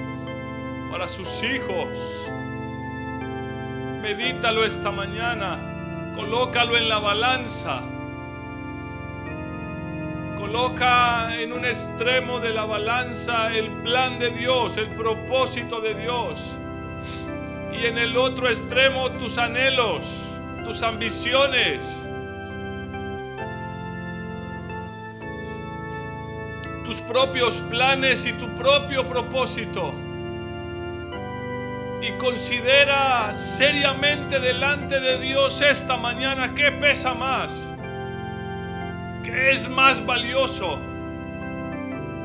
para 0.92 1.10
sus 1.10 1.44
hijos. 1.44 1.88
Medítalo 4.02 4.64
esta 4.64 4.92
mañana. 4.92 5.58
Colócalo 6.16 6.78
en 6.78 6.90
la 6.90 7.00
balanza. 7.00 7.82
Coloca 10.54 11.34
en 11.34 11.52
un 11.52 11.66
extremo 11.66 12.40
de 12.40 12.52
la 12.52 12.64
balanza 12.64 13.52
el 13.52 13.72
plan 13.82 14.20
de 14.20 14.30
Dios, 14.30 14.78
el 14.78 14.88
propósito 14.90 15.82
de 15.82 15.96
Dios. 15.96 16.56
Y 17.74 17.88
en 17.88 17.98
el 17.98 18.16
otro 18.16 18.48
extremo 18.48 19.10
tus 19.14 19.40
anhelos, 19.40 20.28
tus 20.64 20.84
ambiciones. 20.84 22.08
Tus 26.86 27.02
propios 27.02 27.56
planes 27.72 28.28
y 28.28 28.34
tu 28.34 28.48
propio 28.50 29.04
propósito 29.08 29.92
y 32.00 32.12
considera 32.20 33.34
seriamente 33.34 34.40
delante 34.40 35.00
de 35.00 35.18
Dios 35.20 35.62
esta 35.62 35.98
mañana 35.98 36.54
qué 36.54 36.72
pesa 36.72 37.16
más, 37.16 37.73
es 39.34 39.68
más 39.70 40.06
valioso, 40.06 40.80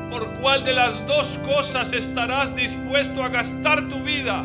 por 0.09 0.33
cuál 0.35 0.63
de 0.63 0.73
las 0.73 1.05
dos 1.07 1.39
cosas 1.39 1.93
estarás 1.93 2.55
dispuesto 2.55 3.23
a 3.23 3.29
gastar 3.29 3.87
tu 3.87 4.01
vida. 4.01 4.43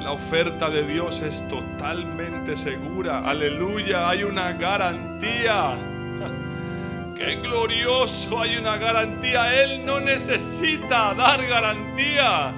La 0.00 0.12
oferta 0.12 0.70
de 0.70 0.84
Dios 0.84 1.20
es 1.22 1.46
totalmente 1.48 2.56
segura, 2.56 3.20
aleluya, 3.20 4.08
hay 4.08 4.24
una 4.24 4.52
garantía. 4.52 5.74
Qué 7.16 7.36
glorioso, 7.36 8.40
hay 8.40 8.56
una 8.56 8.76
garantía. 8.78 9.62
Él 9.62 9.84
no 9.84 10.00
necesita 10.00 11.12
dar 11.14 11.46
garantía. 11.46 12.54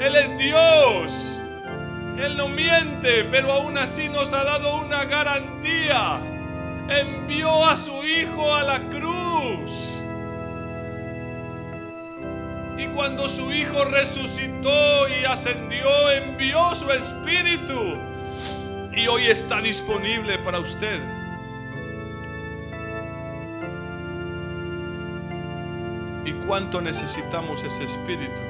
Él 0.00 0.16
es 0.16 0.38
Dios. 0.38 1.41
Él 2.22 2.36
no 2.36 2.48
miente, 2.48 3.24
pero 3.30 3.52
aún 3.52 3.76
así 3.78 4.08
nos 4.08 4.32
ha 4.32 4.44
dado 4.44 4.76
una 4.76 5.04
garantía. 5.04 6.20
Envió 6.88 7.64
a 7.66 7.76
su 7.76 8.04
Hijo 8.04 8.54
a 8.54 8.62
la 8.62 8.78
cruz. 8.90 10.04
Y 12.78 12.86
cuando 12.88 13.28
su 13.28 13.52
Hijo 13.52 13.84
resucitó 13.84 15.08
y 15.08 15.24
ascendió, 15.24 16.10
envió 16.10 16.74
su 16.74 16.90
Espíritu. 16.90 17.98
Y 18.92 19.06
hoy 19.06 19.26
está 19.26 19.60
disponible 19.60 20.38
para 20.38 20.58
usted. 20.58 21.00
y 26.24 26.32
cuánto 26.46 26.80
necesitamos 26.80 27.64
ese 27.64 27.84
espíritu. 27.84 28.40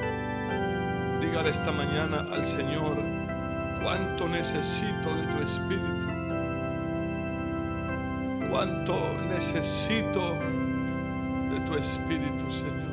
Dígale 1.21 1.51
esta 1.51 1.73
mañana 1.73 2.27
al 2.33 2.45
Señor, 2.45 2.99
cuánto 3.83 4.29
necesito 4.29 5.15
de 5.15 5.27
tu 5.27 5.39
espíritu. 5.39 6.07
Cuánto 8.51 9.15
necesito 9.29 10.35
de 11.51 11.61
tu 11.67 11.75
espíritu, 11.75 12.51
Señor. 12.51 12.93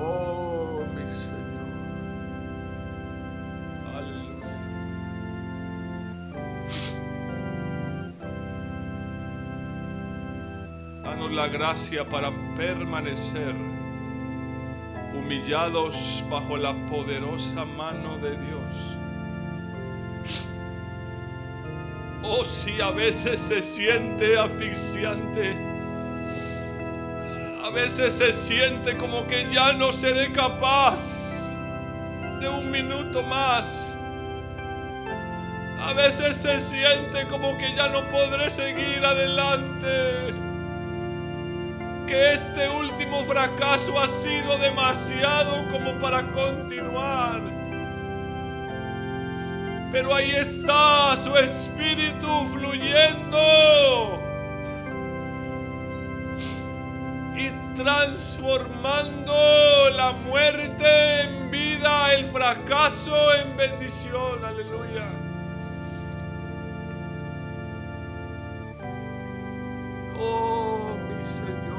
Oh, 0.00 0.84
mi 0.94 1.10
Señor. 1.10 1.68
Aleluya. 3.96 4.46
Danos 11.02 11.32
la 11.32 11.48
gracia 11.48 12.08
para 12.08 12.30
permanecer 12.56 13.77
humillados 15.18 16.24
bajo 16.30 16.56
la 16.56 16.74
poderosa 16.86 17.64
mano 17.64 18.18
de 18.18 18.30
Dios. 18.30 18.96
Oh, 22.22 22.44
si 22.44 22.80
a 22.80 22.90
veces 22.90 23.40
se 23.40 23.62
siente 23.62 24.38
asfixiante, 24.38 25.56
a 27.64 27.70
veces 27.70 28.14
se 28.14 28.32
siente 28.32 28.96
como 28.96 29.26
que 29.26 29.46
ya 29.52 29.72
no 29.72 29.92
seré 29.92 30.32
capaz 30.32 31.52
de 32.40 32.48
un 32.48 32.70
minuto 32.70 33.22
más. 33.22 33.96
A 35.80 35.92
veces 35.92 36.36
se 36.36 36.60
siente 36.60 37.26
como 37.28 37.56
que 37.56 37.74
ya 37.74 37.88
no 37.88 38.08
podré 38.08 38.50
seguir 38.50 39.04
adelante 39.04 40.47
que 42.08 42.32
este 42.32 42.66
último 42.70 43.22
fracaso 43.24 44.00
ha 44.00 44.08
sido 44.08 44.56
demasiado 44.56 45.68
como 45.68 45.92
para 45.98 46.22
continuar. 46.32 47.42
Pero 49.92 50.14
ahí 50.14 50.30
está 50.30 51.14
su 51.18 51.36
espíritu 51.36 52.46
fluyendo 52.46 53.38
y 57.36 57.50
transformando 57.74 59.90
la 59.94 60.12
muerte 60.12 61.24
en 61.24 61.50
vida, 61.50 62.14
el 62.14 62.24
fracaso 62.30 63.34
en 63.34 63.54
bendición. 63.54 64.46
Aleluya. 64.46 65.10
Oh, 70.18 70.96
mi 71.06 71.22
Señor. 71.22 71.77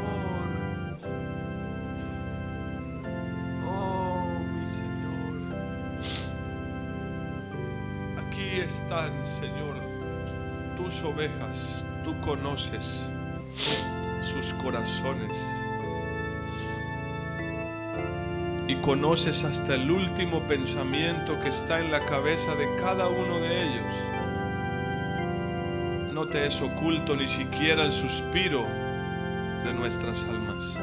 Señor, 8.90 9.76
tus 10.76 11.04
ovejas. 11.04 11.86
Tú 12.04 12.20
conoces 12.22 13.08
sus 13.54 14.52
corazones. 14.54 15.46
Y 18.68 18.74
conoces 18.78 19.44
hasta 19.44 19.76
el 19.76 19.92
último 19.92 20.42
pensamiento 20.48 21.40
que 21.40 21.50
está 21.50 21.80
en 21.80 21.92
la 21.92 22.04
cabeza 22.04 22.56
de 22.56 22.68
cada 22.78 23.08
uno 23.10 23.38
de 23.40 23.64
ellos. 23.64 23.94
No 26.12 26.28
te 26.28 26.48
es 26.48 26.60
oculto 26.60 27.16
ni 27.16 27.28
siquiera 27.28 27.84
el 27.84 27.94
suspiro 27.94 28.64
de 29.64 29.72
nuestras 29.72 30.24
almas. 30.24 30.80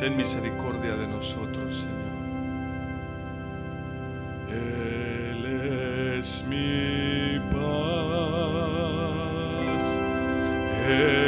Ten 0.00 0.16
misericordia 0.16 0.96
de 0.96 1.06
nosotros, 1.06 1.76
Señor. 1.76 2.09
Él 4.50 5.46
es 6.18 6.44
mi 6.48 7.38
paz. 7.50 7.60
Él 10.88 11.19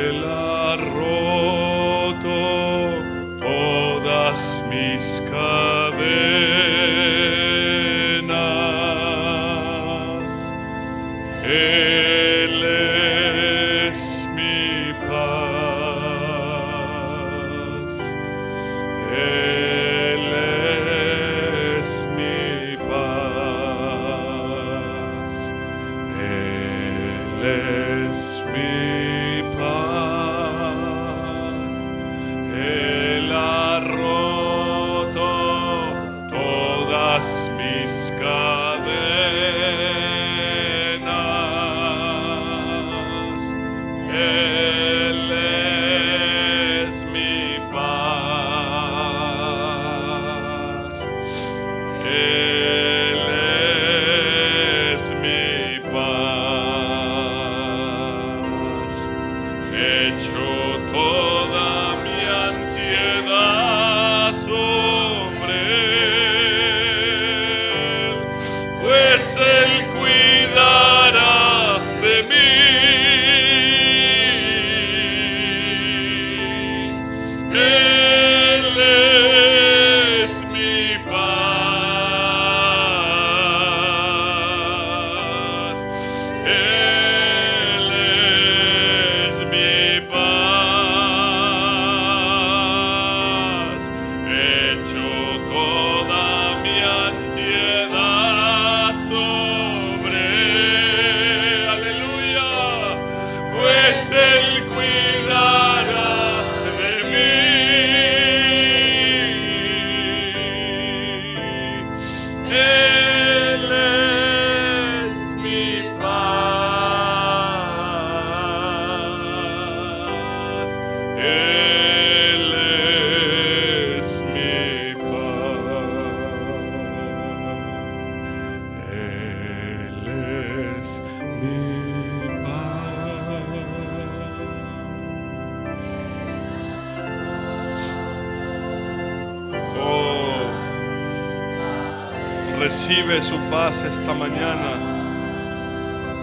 Recibe 142.84 143.22
su 143.22 143.38
paz 143.48 143.84
esta 143.84 144.12
mañana. 144.12 144.72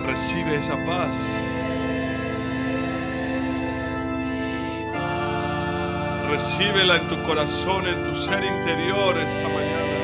Recibe 0.06 0.58
esa 0.58 0.76
paz. 0.86 1.50
Recíbela 6.30 6.98
en 6.98 7.08
tu 7.08 7.24
corazón, 7.24 7.88
en 7.88 8.04
tu 8.04 8.14
ser 8.14 8.44
interior 8.44 9.18
esta 9.20 9.48
mañana. 9.48 10.00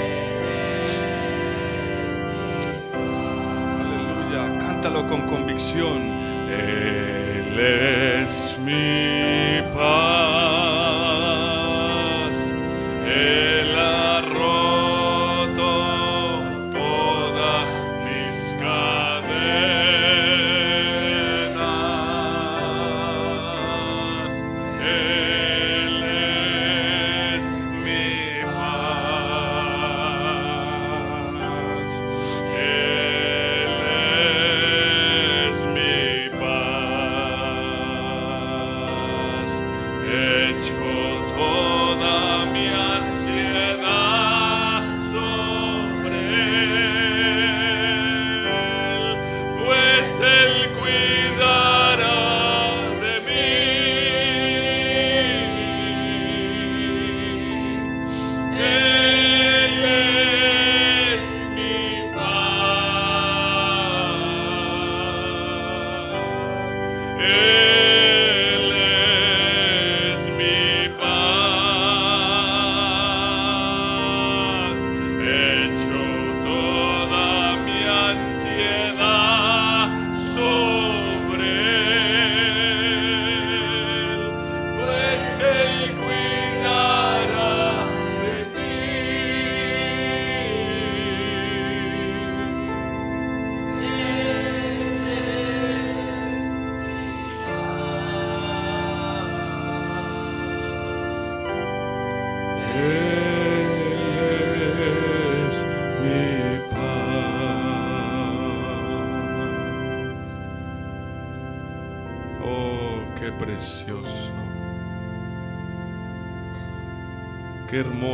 Aleluya. 3.82 4.58
Cántalo 4.66 5.06
con 5.08 5.24
convicción. 5.24 6.04
Él 6.50 7.60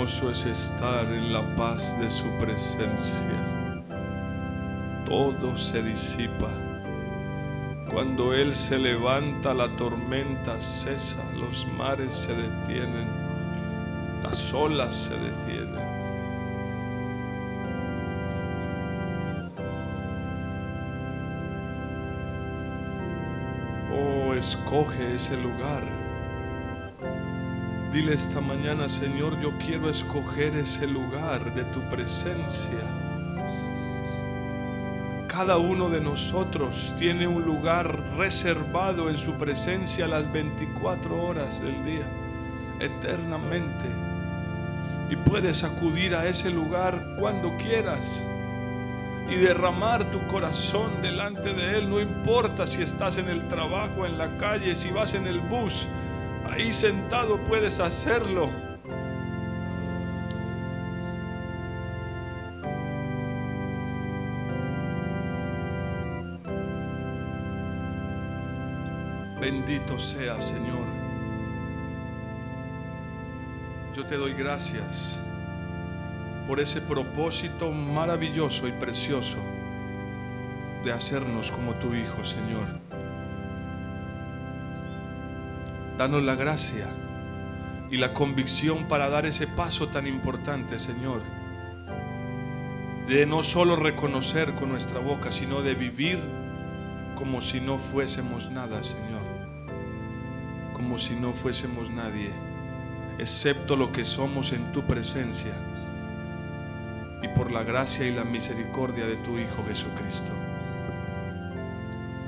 es 0.03 0.45
estar 0.47 1.05
en 1.13 1.31
la 1.31 1.55
paz 1.55 1.95
de 1.99 2.09
su 2.09 2.25
presencia. 2.39 3.83
Todo 5.05 5.55
se 5.55 5.83
disipa. 5.83 6.49
Cuando 7.87 8.33
Él 8.33 8.55
se 8.55 8.79
levanta, 8.79 9.53
la 9.53 9.75
tormenta 9.75 10.59
cesa, 10.59 11.23
los 11.35 11.67
mares 11.77 12.15
se 12.15 12.33
detienen, 12.33 13.07
las 14.23 14.51
olas 14.55 14.95
se 14.95 15.13
detienen. 15.13 15.85
Oh, 23.93 24.33
escoge 24.33 25.13
ese 25.13 25.37
lugar. 25.37 26.00
Dile 27.91 28.13
esta 28.13 28.39
mañana, 28.39 28.87
Señor, 28.87 29.37
yo 29.41 29.51
quiero 29.57 29.89
escoger 29.89 30.55
ese 30.55 30.87
lugar 30.87 31.53
de 31.53 31.65
tu 31.65 31.81
presencia. 31.89 32.79
Cada 35.27 35.57
uno 35.57 35.89
de 35.89 35.99
nosotros 35.99 36.95
tiene 36.97 37.27
un 37.27 37.43
lugar 37.43 38.01
reservado 38.15 39.09
en 39.09 39.17
su 39.17 39.33
presencia 39.33 40.07
las 40.07 40.31
24 40.31 41.21
horas 41.21 41.61
del 41.61 41.83
día, 41.83 42.05
eternamente. 42.79 43.89
Y 45.09 45.17
puedes 45.17 45.65
acudir 45.65 46.15
a 46.15 46.27
ese 46.27 46.49
lugar 46.49 47.15
cuando 47.19 47.57
quieras 47.57 48.25
y 49.29 49.35
derramar 49.35 50.09
tu 50.11 50.25
corazón 50.27 51.01
delante 51.01 51.53
de 51.53 51.79
Él. 51.79 51.89
No 51.89 51.99
importa 51.99 52.65
si 52.65 52.83
estás 52.83 53.17
en 53.17 53.27
el 53.27 53.49
trabajo, 53.49 54.05
en 54.05 54.17
la 54.17 54.37
calle, 54.37 54.77
si 54.77 54.91
vas 54.91 55.13
en 55.13 55.27
el 55.27 55.41
bus, 55.41 55.89
ahí 56.51 56.73
sentado 56.73 57.41
puedes 57.43 57.79
hacerlo. 57.79 58.49
Bendito 69.39 69.97
sea 69.97 70.39
Señor. 70.39 70.85
Yo 73.95 74.05
te 74.05 74.15
doy 74.15 74.33
gracias 74.33 75.19
por 76.47 76.59
ese 76.59 76.81
propósito 76.81 77.71
maravilloso 77.71 78.67
y 78.67 78.71
precioso 78.71 79.37
de 80.83 80.91
hacernos 80.91 81.51
como 81.51 81.73
tu 81.75 81.93
Hijo, 81.93 82.23
Señor. 82.23 82.80
Danos 85.97 86.23
la 86.23 86.35
gracia 86.35 86.87
y 87.89 87.97
la 87.97 88.13
convicción 88.13 88.87
para 88.87 89.09
dar 89.09 89.25
ese 89.25 89.47
paso 89.47 89.89
tan 89.89 90.07
importante, 90.07 90.79
Señor, 90.79 91.21
de 93.07 93.25
no 93.25 93.43
solo 93.43 93.75
reconocer 93.75 94.53
con 94.53 94.69
nuestra 94.69 94.99
boca, 94.99 95.31
sino 95.31 95.61
de 95.61 95.75
vivir 95.75 96.19
como 97.15 97.41
si 97.41 97.59
no 97.59 97.77
fuésemos 97.77 98.49
nada, 98.49 98.81
Señor, 98.81 99.21
como 100.73 100.97
si 100.97 101.15
no 101.15 101.33
fuésemos 101.33 101.91
nadie, 101.91 102.31
excepto 103.19 103.75
lo 103.75 103.91
que 103.91 104.05
somos 104.05 104.53
en 104.53 104.71
tu 104.71 104.83
presencia 104.83 105.53
y 107.21 107.27
por 107.27 107.51
la 107.51 107.63
gracia 107.63 108.07
y 108.07 108.13
la 108.13 108.23
misericordia 108.23 109.05
de 109.05 109.17
tu 109.17 109.37
Hijo 109.37 109.63
Jesucristo. 109.67 110.31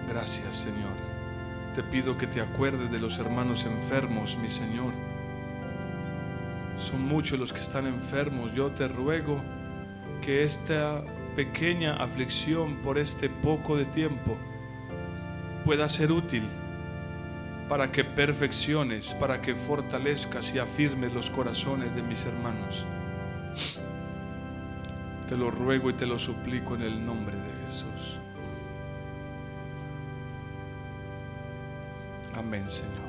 Gracias, 0.07 0.57
Señor. 0.57 1.12
Te 1.75 1.81
pido 1.81 2.17
que 2.19 2.27
te 2.27 2.39
acuerdes 2.39 2.91
de 2.91 2.99
los 2.99 3.17
hermanos 3.17 3.65
enfermos, 3.65 4.37
mi 4.37 4.49
Señor. 4.49 4.93
Son 6.77 7.01
muchos 7.01 7.39
los 7.39 7.51
que 7.51 7.59
están 7.59 7.87
enfermos. 7.87 8.53
Yo 8.53 8.69
te 8.71 8.87
ruego 8.87 9.41
que 10.21 10.43
esta 10.43 11.03
pequeña 11.35 11.95
aflicción 11.95 12.75
por 12.77 12.99
este 12.99 13.27
poco 13.27 13.75
de 13.75 13.85
tiempo 13.85 14.37
pueda 15.65 15.89
ser 15.89 16.11
útil 16.11 16.43
para 17.67 17.91
que 17.91 18.03
perfecciones, 18.03 19.15
para 19.15 19.41
que 19.41 19.55
fortalezcas 19.55 20.53
y 20.53 20.59
afirmes 20.59 21.11
los 21.11 21.31
corazones 21.31 21.95
de 21.95 22.03
mis 22.03 22.23
hermanos. 22.25 22.85
Te 25.27 25.35
lo 25.35 25.49
ruego 25.49 25.89
y 25.89 25.93
te 25.93 26.05
lo 26.05 26.19
suplico 26.19 26.75
en 26.75 26.83
el 26.83 27.03
nombre 27.03 27.35
de 27.35 27.65
Jesús. 27.65 28.19
Amén, 32.43 32.69
Señor. 32.69 33.02